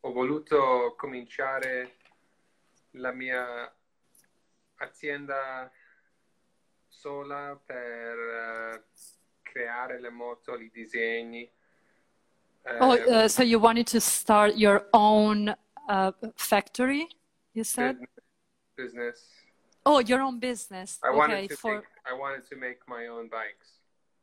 ho 0.00 0.12
voluto 0.12 0.94
cominciare 0.96 1.96
la 2.92 3.12
mia 3.12 3.72
azienda 4.76 5.70
sola 6.88 7.60
per 7.64 8.18
eh, 8.18 8.84
creare 9.42 10.00
le 10.00 10.10
moto, 10.10 10.54
i 10.56 10.70
disegni. 10.70 11.50
Oh, 12.78 12.94
eh, 12.94 13.24
uh, 13.24 13.28
so 13.28 13.42
you 13.42 13.58
wanted 13.58 13.86
to 13.86 14.00
start 14.00 14.56
your 14.56 14.86
own 14.92 15.54
uh, 15.88 16.12
factory, 16.36 17.08
you 17.52 17.64
said? 17.64 17.98
business. 18.76 19.39
Oh, 19.84 20.00
your 20.00 20.20
own 20.20 20.38
business. 20.38 20.98
I 21.02 21.08
Okay, 21.08 21.16
wanted 21.18 21.48
to 21.50 21.56
for 21.56 21.74
make 21.76 21.84
I 22.04 22.12
wanted 22.12 22.44
to 22.48 22.56
make 22.56 22.78
my 22.86 23.06
own 23.08 23.28
bikes. 23.28 23.78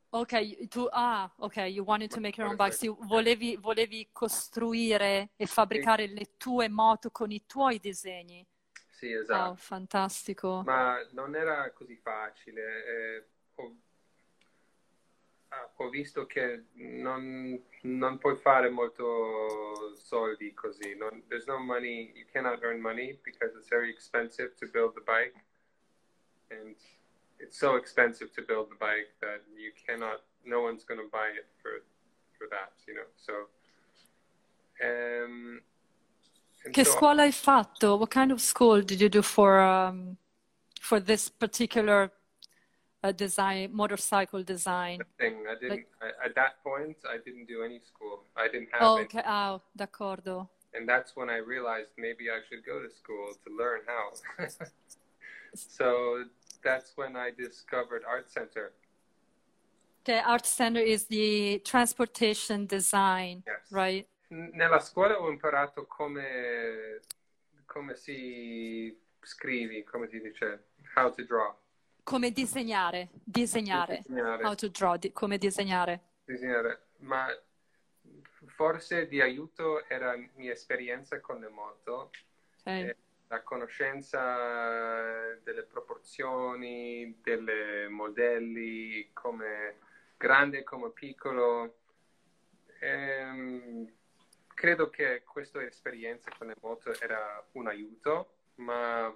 Ok, 0.10 0.68
tu, 0.70 0.88
ah, 0.94 1.30
ok, 1.38 1.58
you 1.68 1.84
wanted 1.84 2.10
to 2.12 2.22
make 2.22 2.38
your 2.38 2.48
own 2.48 2.56
bikes. 2.56 2.82
You 2.82 2.96
volevi, 3.08 3.58
volevi 3.58 4.08
costruire 4.14 5.32
e 5.36 5.46
fabbricare 5.46 6.08
le 6.08 6.38
tue 6.38 6.70
moto 6.70 7.12
con 7.12 7.30
i 7.32 7.44
tuoi 7.46 7.78
disegni. 7.80 8.46
Sì, 8.90 9.14
Wow, 9.14 9.22
esatto. 9.22 9.56
fantastico. 9.58 10.62
Ma 10.66 11.06
non 11.12 11.36
era 11.36 11.72
così 11.72 11.98
facile. 11.98 12.62
eh, 12.86 13.26
ho, 13.56 13.76
ah, 15.50 15.72
ho 15.76 15.90
visto 15.90 16.26
che 16.26 16.66
non, 16.76 17.62
non 17.82 18.18
puoi 18.18 18.38
fare 18.38 18.70
molto 18.70 19.94
soldi 19.98 20.54
così. 20.54 20.96
Non, 20.96 21.24
there's 21.28 21.46
no 21.48 21.60
money. 21.60 22.12
You 22.16 22.26
cannot 22.32 22.64
earn 22.64 22.80
money 22.80 23.20
because 23.24 23.54
it's 23.58 23.68
very 23.68 23.90
expensive 23.92 24.56
to 24.56 24.68
build 24.68 24.94
the 24.96 25.02
bike, 25.02 25.36
and 26.52 26.76
it's 27.40 27.60
so 27.60 27.76
expensive 27.76 28.34
to 28.34 28.42
build 28.42 28.70
the 28.72 28.76
bike 28.80 29.12
that 29.22 29.42
you 29.56 29.72
cannot. 29.86 30.22
No 30.46 30.62
one's 30.62 30.84
going 30.84 31.00
to 31.00 31.10
buy 31.12 31.30
it 31.36 31.48
for 31.62 31.84
for 32.38 32.48
that, 32.50 32.72
you 32.88 32.96
know. 32.96 33.10
So, 33.16 33.34
um, 34.84 35.62
Che 36.72 36.84
so 36.84 36.92
scuola 36.92 37.22
hai 37.24 37.32
fatto? 37.32 37.98
What 37.98 38.10
kind 38.10 38.32
of 38.32 38.42
school 38.42 38.82
did 38.82 39.00
you 39.00 39.10
do 39.10 39.22
for 39.22 39.60
um, 39.60 40.18
for 40.82 41.00
this 41.00 41.30
particular 41.30 42.12
uh, 43.04 43.12
design, 43.12 43.70
motorcycle 43.74 44.44
design? 44.44 45.00
thing. 45.18 45.46
I 45.50 45.56
didn't 45.60 45.88
Like, 46.02 46.16
I, 46.24 46.26
at 46.26 46.36
that 46.36 46.64
point. 46.64 46.98
I 47.06 47.18
didn't 47.24 47.48
do 47.48 47.64
any 47.64 47.80
school. 47.80 48.24
I 48.36 48.48
didn't 48.48 48.70
have 48.72 48.82
oh, 48.82 48.98
it, 48.98 49.06
ok, 49.06 49.22
ah, 49.26 49.60
d'accordo. 49.76 50.50
and 50.74 50.88
that's 50.88 51.16
when 51.16 51.30
I 51.30 51.38
realized 51.38 51.92
maybe 51.98 52.30
I 52.30 52.40
should 52.48 52.64
go 52.66 52.82
to 52.82 52.90
school 52.90 53.34
to 53.46 53.50
learn 53.56 53.82
how. 53.88 54.46
so 55.54 56.26
that's 56.62 56.94
when 56.96 57.16
I 57.16 57.32
discovered 57.32 58.04
Art 58.06 58.30
Center. 58.30 58.74
Okay, 60.02 60.20
Art 60.20 60.46
Center 60.46 60.80
is 60.80 61.06
the 61.08 61.60
transportation 61.64 62.66
design, 62.66 63.44
Yes. 63.46 63.70
right? 63.72 64.08
Nella 64.30 64.80
scuola 64.80 65.16
ho 65.20 65.30
imparato 65.30 65.86
come 65.86 67.02
come 67.66 67.96
si 67.96 68.98
scrivi, 69.22 69.84
come 69.84 70.08
si 70.08 70.20
dice, 70.22 70.68
how 70.96 71.12
to 71.14 71.24
draw, 71.26 71.54
Come 72.04 72.32
disegnare, 72.32 73.10
disegnare. 73.24 74.04
disegnare, 74.06 74.44
How 74.44 74.56
to 74.56 74.70
draw, 74.70 74.96
di- 74.98 75.12
come 75.12 75.38
disegnare. 75.38 76.00
disegnare. 76.26 76.88
Ma 77.00 77.28
forse 78.56 79.08
di 79.08 79.22
aiuto 79.22 79.86
era 79.90 80.16
mia 80.36 80.52
esperienza 80.54 81.20
con 81.20 81.40
le 81.42 81.50
moto. 81.50 82.12
Ok. 82.60 82.66
eh, 82.66 82.96
la 83.28 83.42
conoscenza 83.44 85.34
delle 85.44 85.64
proporzioni, 85.64 87.20
delle 87.22 87.88
modelli, 87.90 89.10
come 89.14 89.78
grande, 90.18 90.64
come 90.64 90.92
piccolo. 90.92 91.80
Ehm, 92.80 93.92
credo 94.48 94.90
che 94.90 95.24
questa 95.24 95.62
esperienza 95.64 96.32
con 96.38 96.48
le 96.48 96.56
moto 96.62 96.94
era 97.00 97.46
un 97.54 97.68
aiuto, 97.68 98.36
ma 98.56 99.16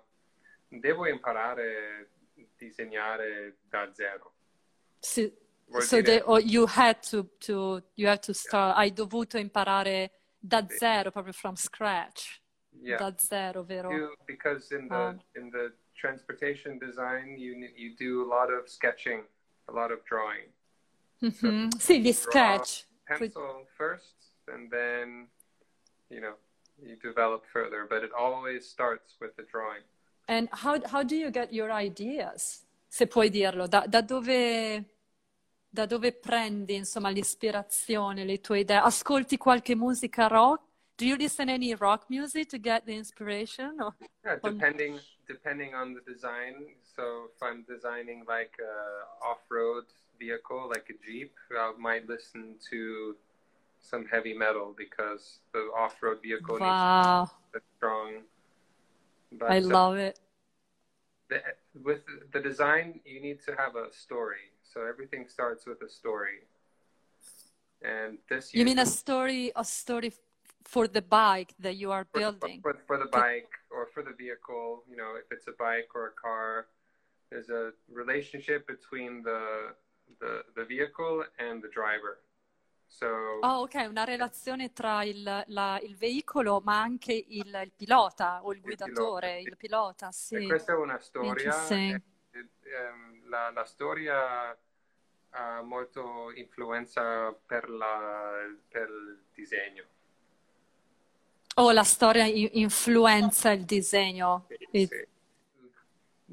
devo 0.67 1.07
imparare 1.07 2.09
a 2.37 2.41
disegnare 2.57 3.57
da 3.69 3.91
zero. 3.93 4.33
Sì, 4.99 5.33
Vuol 5.65 5.83
so 5.83 5.95
dire 5.95 6.19
they- 6.19 6.21
oh, 6.25 6.37
you 6.37 6.65
had 6.67 6.99
to, 7.09 7.29
to, 7.39 7.81
you 7.95 8.09
had 8.09 8.19
to 8.19 8.33
start, 8.33 8.75
hai 8.77 8.91
dovuto 8.91 9.37
imparare 9.37 10.19
da 10.37 10.65
Sì. 10.67 10.77
zero, 10.77 11.11
proprio 11.11 11.33
from 11.33 11.55
scratch, 11.55 12.40
yeah, 12.79 12.97
da 12.97 13.13
zero, 13.17 13.63
vero? 13.63 13.91
you, 13.91 14.15
because 14.25 14.71
in 14.71 14.87
the 14.87 14.95
Wow. 14.95 15.19
in 15.35 15.49
the 15.51 15.71
transportation 15.95 16.79
design 16.79 17.37
you 17.37 17.53
you 17.75 17.95
do 17.97 18.23
a 18.23 18.27
lot 18.27 18.49
of 18.51 18.67
sketching, 18.69 19.23
a 19.67 19.71
lot 19.71 19.91
of 19.91 19.99
drawing. 20.05 20.49
So 21.21 21.47
Mhm. 21.47 21.69
Sì, 21.79 21.99
gli 21.99 22.11
draw 22.13 22.31
sketch. 22.31 22.87
Pencil 23.05 23.67
first 23.77 24.15
and 24.47 24.69
then 24.71 25.29
you 26.09 26.19
know 26.21 26.35
you 26.81 26.95
develop 26.97 27.43
further 27.51 27.85
but 27.89 28.03
it 28.03 28.11
always 28.13 28.65
starts 28.67 29.15
with 29.19 29.35
the 29.35 29.43
drawing 29.51 29.83
And 30.27 30.47
how, 30.51 30.79
how 30.85 31.03
do 31.03 31.15
you 31.15 31.29
get 31.29 31.51
your 31.51 31.71
ideas? 31.71 32.63
Se 32.87 33.05
puoi 33.07 33.29
dirlo, 33.29 33.67
da, 33.67 33.85
da 33.85 34.01
dove, 34.01 34.85
da 35.69 35.85
dove 35.85 36.13
prendi, 36.13 36.75
insomma, 36.75 37.09
l'ispirazione, 37.09 38.23
le 38.23 38.39
tue 38.39 38.59
idee? 38.59 38.77
Ascolti 38.77 39.35
qualche 39.37 39.75
musica 39.75 40.27
rock? 40.27 40.63
Do 40.97 41.07
you 41.07 41.17
listen 41.17 41.49
any 41.49 41.73
rock 41.75 42.05
music 42.09 42.49
to 42.49 42.57
get 42.59 42.85
the 42.85 42.95
inspiration? 42.95 43.77
Or, 43.81 43.93
yeah 44.25 44.35
or- 44.43 44.51
depending 44.51 44.99
depending 45.27 45.73
on 45.73 45.93
the 45.93 46.01
design 46.11 46.55
so 46.95 47.03
if 47.33 47.41
i'm 47.41 47.63
designing 47.67 48.23
like 48.27 48.53
a 48.59 49.25
off-road 49.25 49.85
vehicle 50.19 50.67
like 50.69 50.87
a 50.89 50.97
jeep 51.05 51.33
i 51.57 51.71
might 51.79 52.07
listen 52.09 52.55
to 52.69 53.15
some 53.79 54.05
heavy 54.05 54.33
metal 54.33 54.73
because 54.77 55.39
the 55.53 55.63
off-road 55.77 56.19
vehicle 56.21 56.57
Wow, 56.59 57.19
needs 57.21 57.31
to 57.53 57.59
be 57.59 57.65
strong 57.77 58.09
but 59.31 59.51
I 59.51 59.59
so 59.61 59.67
love 59.69 59.95
it. 59.97 60.19
the, 61.29 61.39
with 61.83 62.01
the 62.33 62.39
design 62.39 62.99
you 63.05 63.21
need 63.21 63.39
to 63.47 63.55
have 63.55 63.75
a 63.75 63.87
story 63.93 64.45
so 64.63 64.85
everything 64.85 65.27
starts 65.27 65.65
with 65.65 65.81
a 65.81 65.89
story 65.89 66.39
and 67.81 68.17
this 68.29 68.53
You 68.53 68.65
mean 68.65 68.79
a 68.79 68.85
story, 68.85 69.51
a 69.55 69.63
story 69.65 70.11
for 70.63 70.87
the 70.87 71.01
bike 71.01 71.53
that 71.59 71.75
you 71.75 71.91
are 71.91 72.05
for, 72.11 72.19
building? 72.19 72.61
for, 72.61 72.77
for 72.87 72.97
the 72.97 73.09
bike 73.11 73.51
or 73.69 73.87
for 73.93 74.03
the 74.03 74.13
vehicle, 74.13 74.83
you 74.89 74.95
know, 74.95 75.15
if 75.15 75.31
it's 75.31 75.47
a 75.47 75.55
bike 75.57 75.89
or 75.95 76.07
a 76.07 76.21
car, 76.21 76.67
there's 77.29 77.49
a 77.49 77.71
relationship 77.91 78.67
between 78.67 79.23
the, 79.23 79.73
the, 80.19 80.43
the 80.55 80.65
vehicle 80.65 81.23
and 81.39 81.61
the 81.61 81.69
driver. 81.69 82.19
So, 82.87 83.39
Oh, 83.43 83.61
ok, 83.61 83.85
una 83.87 84.03
relazione 84.03 84.73
tra 84.73 85.03
il, 85.03 85.23
la- 85.47 85.79
il 85.81 85.95
veicolo, 85.95 86.61
ma 86.63 86.81
anche 86.81 87.13
il, 87.13 87.59
il 87.63 87.71
pilota 87.75 88.43
o 88.43 88.51
il 88.51 88.59
pilota, 88.61 88.85
guidatore, 88.85 89.39
sì. 89.41 89.47
il 89.47 89.57
pilota, 89.57 90.11
sì. 90.11 90.35
E 90.35 90.45
questa 90.45 90.73
è 90.73 90.75
una 90.75 90.99
storia, 90.99 91.55
Interesting. 91.55 92.01
eh, 92.31 92.49
ehm, 92.69 93.29
la, 93.29 93.49
la 93.51 93.63
storia 93.63 94.55
ha 95.29 95.61
molto 95.61 96.31
influenza 96.35 97.31
per, 97.31 97.69
la, 97.69 98.45
per 98.67 98.89
il 98.89 99.23
disegno. 99.33 99.85
Oh, 101.61 101.71
la 101.71 101.83
storia 101.83 102.25
influenza 102.25 103.51
il 103.51 103.65
disegno. 103.65 104.47
Sì, 104.71 104.87
sì. 104.87 105.07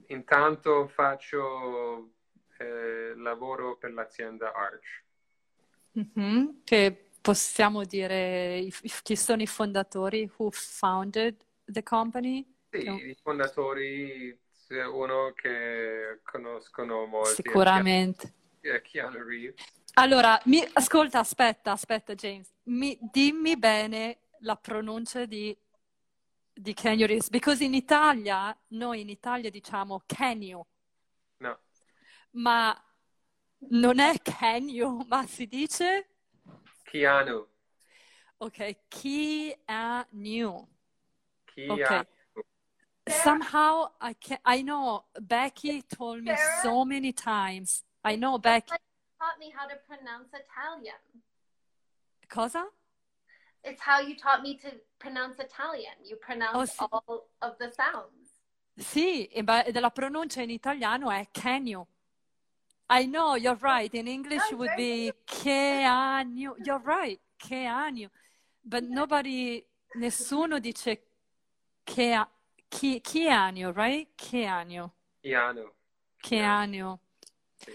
Intanto 0.07 0.89
faccio 0.89 2.13
eh, 2.57 3.13
lavoro 3.15 3.77
per 3.77 3.93
l'azienda 3.93 4.55
Arch. 4.55 5.05
Mhm, 5.93 6.63
Che 6.65 7.11
possiamo 7.21 7.85
dire 7.85 8.69
chi 9.03 9.17
sono 9.17 9.43
i 9.43 9.47
fondatori, 9.47 10.31
who 10.39 10.49
founded 10.51 11.37
the 11.67 11.83
company? 11.83 12.51
Sì, 12.71 12.85
No. 12.85 12.97
i 12.97 13.15
fondatori, 13.23 14.35
uno 14.91 15.33
che 15.35 16.21
conoscono 16.23 17.05
molti, 17.05 17.33
è 17.33 17.35
Sicuramente. 17.35 18.33
È 18.61 18.81
Keanu 18.81 19.23
Reeves. 19.23 19.63
Allora, 19.95 20.41
mi, 20.45 20.67
ascolta, 20.73 21.19
aspetta, 21.19 21.73
aspetta, 21.73 22.15
James. 22.15 22.51
Mi, 22.65 22.97
dimmi 23.01 23.59
bene 23.59 24.21
la 24.41 24.57
pronuncia 24.57 25.25
di, 25.27 25.57
di 26.53 26.75
Reeves, 26.75 27.29
because 27.31 27.63
in 27.65 27.75
Italia, 27.75 28.57
noi 28.69 29.01
in 29.01 29.09
Italia 29.09 29.51
diciamo 29.51 30.03
Kenyu, 30.07 30.65
No, 31.39 31.59
ma 32.33 32.77
non 33.71 33.99
è 33.99 34.21
Kenyu, 34.21 35.05
ma 35.09 35.27
si 35.27 35.47
dice, 35.47 36.09
Keanu. 36.85 37.47
ok, 38.39 38.77
Keanu. 38.89 40.69
Keanu. 41.45 41.73
Ok. 41.73 42.07
Somehow 43.09 43.91
I 44.01 44.15
can 44.15 44.39
I 44.45 44.63
know 44.63 45.07
Becky 45.19 45.83
told 45.83 46.23
me 46.23 46.37
so 46.63 46.85
many 46.85 47.13
times. 47.13 47.83
I 48.05 48.17
know 48.17 48.39
Becky. 48.39 48.77
Taught 49.19 49.39
me 49.39 49.51
how 49.51 49.67
to 49.67 49.77
pronounce 49.87 50.29
Italian. 50.35 51.01
Cosa? 52.29 52.69
It's 53.69 53.83
how 53.83 54.01
you 54.01 54.17
taught 54.17 54.43
me 54.43 54.57
to 54.59 54.71
pronounce 54.99 55.39
Italian. 55.39 55.93
You 56.03 56.17
pronounce 56.17 56.73
sì. 56.73 56.87
all 56.91 57.29
of 57.43 57.57
the 57.59 57.71
sounds. 57.71 58.33
Sì, 58.77 59.27
e 59.27 59.43
beh, 59.43 59.73
della 59.73 59.91
pronuncia 59.91 60.41
in 60.41 60.51
italiano 60.51 61.11
è 61.11 61.29
Kenyu. 61.31 61.85
I 62.91 63.05
know, 63.05 63.35
you're 63.35 63.59
right. 63.61 63.93
In 63.93 64.07
English 64.07 64.51
it 64.51 64.57
would 64.57 64.75
be 64.77 65.13
Keanu. 65.27 66.55
You're 66.65 66.83
right, 66.83 67.21
Keanu. 67.37 68.09
But 68.65 68.85
nobody, 68.85 69.63
nessuno 69.97 70.59
dice 70.59 71.03
Kea, 71.85 72.27
Ki- 72.71 73.01
Keanu, 73.01 73.75
right? 73.75 74.09
Keanu. 74.17 74.91
Keanu. 75.23 75.71
Keanu. 76.23 76.95
Sì. 76.95 77.08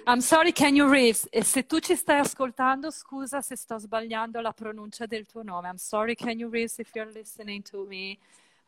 I'm 0.06 0.20
sorry, 0.22 0.52
Kenny 0.52 0.82
Reeves. 0.82 1.28
E 1.32 1.44
se 1.44 1.64
tu 1.66 1.80
ci 1.80 1.96
stai 1.96 2.20
ascoltando, 2.20 2.92
scusa 2.92 3.42
se 3.42 3.56
sto 3.56 3.78
sbagliando 3.78 4.42
la 4.42 4.52
pronuncia 4.52 5.06
del 5.06 5.26
tuo 5.26 5.44
nome. 5.44 5.68
I'm 5.70 5.78
sorry, 5.78 6.16
Kenny 6.16 6.44
Reeves, 6.46 6.78
if 6.80 6.94
you're 6.94 7.12
listening 7.12 7.62
to 7.70 7.86
me. 7.86 8.18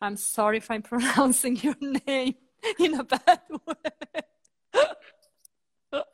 I'm 0.00 0.16
sorry 0.16 0.58
if 0.58 0.68
I'm 0.70 0.82
pronouncing 0.88 1.56
your 1.62 1.76
name 1.80 2.34
in 2.78 2.94
a 2.98 3.04
bad 3.04 3.42
way. 3.64 4.22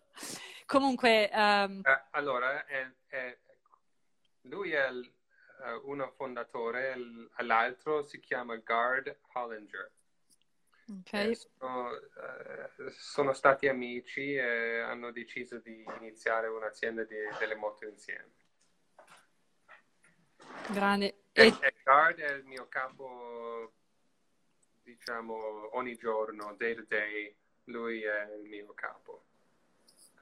Comunque, 0.67 1.29
ehm, 1.31 1.81
Eh, 1.85 2.03
allora, 2.13 2.65
è- 2.65 2.91
è- 3.09 3.39
lui 4.43 4.71
è 4.73 4.89
il- 4.89 5.13
eh, 5.65 5.81
uno 5.85 6.11
fondatore, 6.17 6.97
l'altro 7.39 8.03
si 8.05 8.19
chiama 8.21 8.57
Gard 8.57 9.17
Hollinger. 9.35 9.91
Ok. 10.89 11.13
Eh, 11.15 11.35
sono, 11.35 11.95
eh, 11.95 12.91
sono 12.91 13.33
stati 13.33 13.69
amici 13.69 14.35
e 14.35 14.81
hanno 14.81 15.11
deciso 15.13 15.59
di 15.59 15.85
iniziare 16.01 16.49
un'azienda 16.49 17.05
di- 17.05 17.17
delle 17.39 17.55
moto 17.55 17.87
insieme. 17.87 18.31
grande. 20.73 21.15
E, 21.35 21.47
e 21.47 21.75
Gard 21.85 22.19
è 22.19 22.33
il 22.33 22.45
mio 22.45 22.67
capo, 22.69 23.73
diciamo, 24.83 25.77
ogni 25.77 25.97
giorno, 25.97 26.55
day 26.57 26.75
to 26.75 26.85
day, 26.89 27.35
lui 27.65 28.03
è 28.03 28.33
il 28.35 28.49
mio 28.49 28.73
capo. 28.75 29.25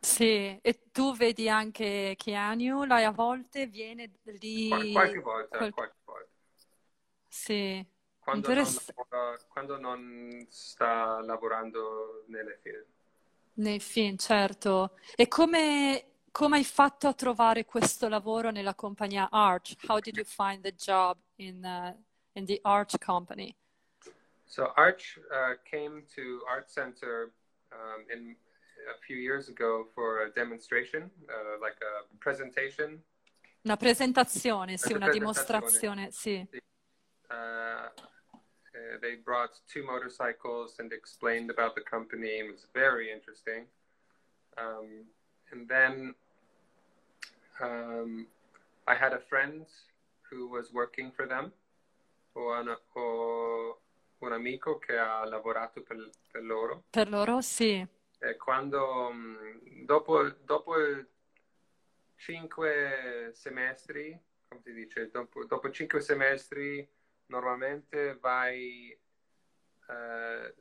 sì, 0.00 0.58
e 0.62 0.90
tu 0.90 1.14
vedi 1.14 1.48
anche 1.48 2.14
Keanu, 2.16 2.84
lei 2.84 3.04
a 3.04 3.10
volte 3.10 3.66
viene 3.66 4.10
lì. 4.24 4.68
Qual- 4.68 4.92
qualche 4.92 5.18
volta, 5.20 5.58
qual- 5.58 5.72
qualche 5.74 5.96
volta. 6.04 6.28
Sì, 7.28 7.84
Quando 8.30 8.48
non, 8.48 8.58
Interess- 8.58 8.92
lavora- 8.94 9.36
quando 9.48 9.78
non 9.78 10.46
sta 10.50 11.20
lavorando 11.22 12.24
nelle 12.28 12.58
film. 12.62 12.84
Nei 13.54 13.80
film, 13.80 14.16
certo. 14.16 14.96
E 15.16 15.26
come, 15.26 16.12
come 16.30 16.56
hai 16.58 16.64
fatto 16.64 17.08
a 17.08 17.12
trovare 17.14 17.64
questo 17.64 18.08
lavoro 18.08 18.50
nella 18.50 18.74
compagnia 18.76 19.28
Arch? 19.30 19.74
How 19.88 19.98
did 19.98 20.16
you 20.16 20.24
find 20.24 20.62
the 20.62 20.72
job 20.74 21.18
in, 21.36 21.64
uh, 21.64 21.92
in 22.38 22.44
the 22.46 22.60
Arch 22.62 22.98
company? 22.98 23.54
So 24.44 24.72
Arch 24.74 25.18
uh, 25.30 25.58
came 25.64 26.04
to 26.14 26.44
Art 26.48 26.68
Center 26.70 27.32
um, 27.72 28.04
in 28.10 28.36
a 28.94 28.98
few 29.00 29.16
years 29.16 29.48
ago 29.48 29.90
for 29.92 30.22
a 30.22 30.30
demonstration, 30.32 31.10
uh, 31.28 31.60
like 31.60 31.76
a 31.82 32.06
presentation. 32.18 33.02
Una 33.62 33.76
presentazione, 33.76 34.76
sì, 34.78 34.92
Una 34.92 35.06
una 35.06 35.10
presentazione. 35.10 35.18
dimostrazione, 35.18 36.10
sì. 36.12 36.48
Uh, 37.28 38.08
uh, 38.80 38.98
they 39.00 39.16
brought 39.16 39.50
two 39.68 39.84
motorcycles 39.84 40.78
and 40.78 40.92
explained 40.92 41.50
about 41.50 41.74
the 41.74 41.82
company. 41.82 42.28
It 42.40 42.50
was 42.50 42.66
very 42.72 43.10
interesting. 43.12 43.66
Um, 44.56 45.06
and 45.52 45.68
then 45.68 46.14
um, 47.60 48.26
I 48.86 48.94
had 48.94 49.12
a 49.12 49.20
friend 49.28 49.66
who 50.30 50.48
was 50.48 50.72
working 50.72 51.10
for 51.10 51.26
them, 51.26 51.52
o 52.34 52.52
un, 52.52 52.76
o 52.94 53.78
un 54.20 54.32
amico 54.32 54.78
che 54.78 54.96
ha 54.96 55.24
lavorato 55.24 55.82
per, 55.82 56.10
per 56.30 56.42
loro. 56.42 56.84
Per 56.90 57.08
loro, 57.08 57.40
sì. 57.40 57.86
E 58.22 58.36
quando, 58.36 59.10
mh, 59.10 59.84
dopo, 59.86 60.28
dopo 60.44 60.74
cinque 62.16 63.30
semestri, 63.32 64.18
come 64.48 64.60
si 64.62 64.72
dice, 64.72 65.10
dopo, 65.10 65.44
dopo 65.46 65.70
cinque 65.70 66.00
semestri 66.00 66.86
normalmente 67.30 68.16
vai 68.20 68.90
eh, 69.88 70.54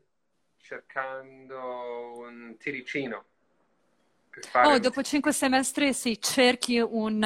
cercando 0.57 2.17
un 2.17 2.55
tiricino 2.57 3.25
Oh, 4.53 4.79
dopo 4.79 5.01
cinque 5.01 5.33
semestri, 5.33 5.93
sì, 5.93 6.19
cerchi 6.21 6.79
un... 6.79 7.21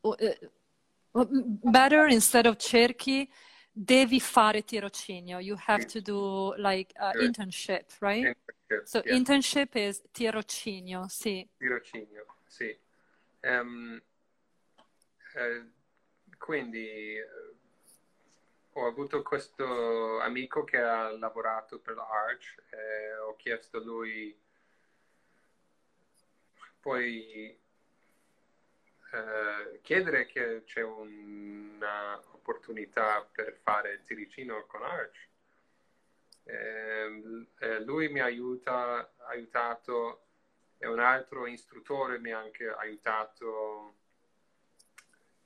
uh, 0.00 0.08
uh, 0.08 1.26
better 1.62 2.08
instead 2.08 2.46
of 2.46 2.56
cerchi, 2.56 3.30
devi 3.70 4.20
fare 4.20 4.64
tirocinio. 4.64 5.40
You 5.40 5.56
have 5.66 5.84
to 5.86 6.00
do 6.00 6.54
like 6.56 6.92
uh, 6.98 7.10
internship, 7.20 7.86
right? 8.00 8.36
internship, 8.68 8.86
So 8.86 9.02
yeah, 9.04 9.16
internship 9.16 9.74
is 9.74 10.02
tirocinio, 10.12 11.06
sì. 11.08 11.46
tirocinio, 11.58 12.26
sì. 12.46 12.76
Ehm, 13.40 14.00
eh, 15.34 15.66
quindi 16.38 17.16
eh, 17.16 17.26
ho 18.76 18.86
avuto 18.86 19.22
questo 19.22 20.18
amico 20.20 20.64
che 20.64 20.78
ha 20.78 21.10
lavorato 21.16 21.78
per 21.78 21.94
l'Arch 21.94 22.56
e 22.70 23.14
ho 23.18 23.36
chiesto 23.36 23.76
a 23.78 23.80
lui 23.80 24.36
puoi 26.80 27.56
eh, 29.12 29.80
chiedere 29.80 30.26
che 30.26 30.64
c'è 30.64 30.82
un'opportunità 30.82 33.24
per 33.32 33.60
il 33.92 34.02
tiricino 34.02 34.66
con 34.66 34.82
Arch. 34.82 35.28
Ehm, 36.44 37.46
eh, 37.58 37.80
lui 37.84 38.08
mi 38.08 38.20
aiuta, 38.20 38.98
ha 38.98 39.08
aiutato 39.28 40.22
e 40.78 40.88
un 40.88 40.98
altro 40.98 41.46
istruttore 41.46 42.18
mi 42.18 42.32
ha 42.32 42.38
anche 42.38 42.68
aiutato 42.68 43.94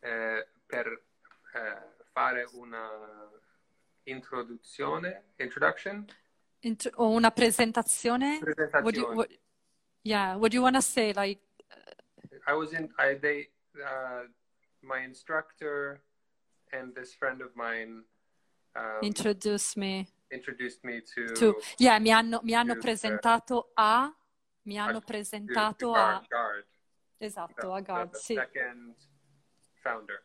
eh, 0.00 0.46
per 0.66 1.02
eh, 1.55 1.97
fare 2.18 2.48
una 2.54 3.30
introduzione, 4.04 5.34
introduction, 5.36 6.04
Int- 6.60 6.90
o 6.96 7.10
una 7.10 7.30
presentazione? 7.30 8.38
What 8.40 8.92
do 8.92 9.00
you, 9.00 9.06
presentazione. 9.06 9.14
what, 9.14 9.28
yeah, 10.02 10.34
what 10.36 10.50
do 10.50 10.56
you 10.56 10.62
want 10.62 10.74
to 10.74 10.82
say? 10.82 11.12
Like, 11.12 11.40
I 12.46 12.54
was 12.54 12.72
in, 12.72 12.88
I, 12.98 13.14
they, 13.14 13.50
uh, 13.80 14.26
my 14.82 15.04
instructor 15.04 16.02
and 16.72 16.92
this 16.94 17.14
friend 17.14 17.40
of 17.40 17.54
mine 17.54 18.04
um, 18.74 19.02
introduce 19.02 19.76
me. 19.76 20.08
introduced 20.30 20.84
me 20.84 21.00
to, 21.00 21.32
to 21.34 21.54
yeah, 21.78 21.98
mi 21.98 22.10
hanno, 22.10 22.40
mi 22.42 22.52
hanno 22.54 22.74
to 22.74 22.80
presentato 22.80 23.70
a 23.76 24.12
mi 24.64 24.76
hanno 24.76 24.98
a- 24.98 25.00
presentato 25.00 25.86
to 25.86 25.94
a 25.94 26.20
Guard, 26.20 26.28
Guard, 26.28 26.66
esatto, 27.18 27.68
the- 27.68 27.76
a 27.76 27.80
Gard, 27.80 28.10
the 28.10 28.18
sì. 28.18 28.34
second 28.34 28.94
founder. 29.80 30.22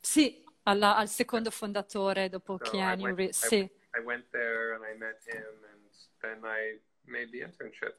Sì, 0.00 0.44
alla- 0.66 0.96
al 0.96 1.08
secondo 1.08 1.50
fondatore 1.50 2.28
dopo 2.28 2.58
So 2.58 2.66
I 2.66 2.70
Keanu 2.70 3.02
went, 3.04 3.16
Reeves, 3.16 3.44
I, 3.44 3.48
sì. 3.48 3.70
I 3.94 4.00
went 4.04 4.24
there 4.30 4.74
and 4.74 4.84
I 4.84 4.94
met 4.98 5.22
him, 5.26 5.64
and 5.70 5.80
then 6.20 6.44
I 6.44 6.78
made 7.04 7.30
the 7.30 7.42
internship. 7.42 7.94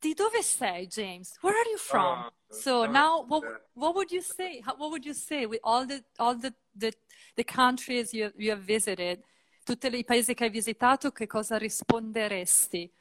Di 0.00 0.14
dove 0.14 0.42
sei, 0.42 0.86
James? 0.88 1.36
Where 1.40 1.54
are 1.56 1.70
you 1.70 1.78
from? 1.78 2.18
Oh, 2.18 2.30
so 2.50 2.86
now, 2.86 3.24
what 3.26 3.42
what 3.74 3.94
would 3.94 4.10
you 4.12 4.20
say? 4.20 4.60
How, 4.60 4.74
what 4.76 4.90
would 4.90 5.04
you 5.06 5.14
say 5.14 5.46
with 5.46 5.60
all 5.62 5.86
the 5.86 6.04
all 6.18 6.34
the 6.34 6.52
the, 6.74 6.92
the 7.36 7.44
countries 7.44 8.12
you 8.12 8.30
you 8.36 8.50
have 8.50 8.62
visited, 8.62 9.22
tutti 9.64 9.86
i 9.88 10.04
paesi 10.04 10.34
che 10.34 10.44
hai 10.44 10.50
visitato, 10.50 11.12
che 11.12 11.26
cosa 11.26 11.56
risponderesti? 11.56 12.92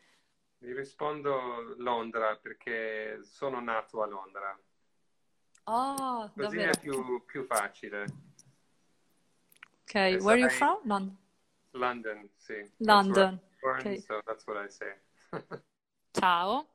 Vi 0.60 0.74
rispondo 0.74 1.76
Londra 1.78 2.38
perché 2.38 3.20
sono 3.24 3.60
nato 3.60 4.02
a 4.02 4.08
Londra. 4.08 4.58
Oh, 5.68 6.30
Così 6.34 6.58
davvero? 6.58 6.72
è 6.74 6.80
più, 6.80 7.26
più 7.26 7.46
facile. 7.46 8.06
Ok, 9.88 9.94
where 9.94 10.32
are 10.32 10.40
you 10.40 10.50
from? 10.50 10.80
London. 10.84 11.18
London, 11.72 12.30
sì. 12.38 12.72
London, 12.78 13.40
born, 13.62 13.80
ok. 13.80 14.00
so 14.02 14.22
that's 14.26 14.46
what 14.48 14.58
I 14.58 14.70
say. 14.70 14.96
Ciao, 16.12 16.68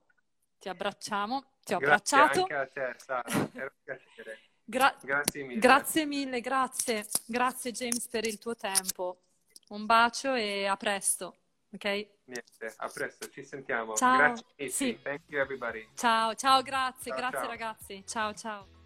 ti 0.58 0.68
abbracciamo, 0.68 1.42
ti 1.64 1.74
ho 1.74 1.78
Grazie 1.78 2.18
abbracciato. 2.18 2.40
anche 2.40 2.54
a 2.54 2.66
te, 2.66 2.94
Sara. 2.98 3.22
Era 3.54 3.64
un 3.64 3.82
piacere. 3.82 4.38
Gra- 4.64 4.96
Grazie 5.02 5.42
mille. 5.42 5.58
grazie 5.60 6.06
mille, 6.06 6.40
grazie. 6.40 7.06
Grazie 7.26 7.72
James 7.72 8.06
per 8.06 8.24
il 8.24 8.38
tuo 8.38 8.54
tempo. 8.54 9.22
Un 9.70 9.86
bacio 9.86 10.34
e 10.34 10.66
a 10.66 10.76
presto, 10.76 11.36
ok? 11.72 11.84
Niente, 12.24 12.74
a 12.76 12.88
presto, 12.88 13.28
ci 13.28 13.44
sentiamo. 13.44 13.94
Ciao. 13.96 14.16
Grazie. 14.16 14.68
Sì. 14.68 15.00
Thank 15.02 15.22
you 15.26 15.40
everybody. 15.40 15.88
Ciao, 15.96 16.34
ciao, 16.34 16.62
grazie, 16.62 17.10
Ciao, 17.10 17.18
grazie 17.18 17.38
ciao. 17.40 17.48
ragazzi. 17.48 18.04
Ciao, 18.06 18.34
ciao. 18.34 18.79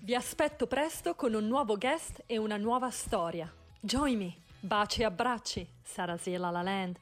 Vi 0.00 0.14
aspetto 0.14 0.68
presto 0.68 1.16
con 1.16 1.34
un 1.34 1.46
nuovo 1.48 1.76
guest 1.76 2.22
e 2.26 2.38
una 2.38 2.56
nuova 2.56 2.88
storia. 2.88 3.52
Join 3.80 4.16
me. 4.16 4.36
Baci 4.60 5.02
e 5.02 5.04
abbracci. 5.04 5.68
Sarasela 5.82 6.50
La 6.50 6.62
Land. 6.62 6.98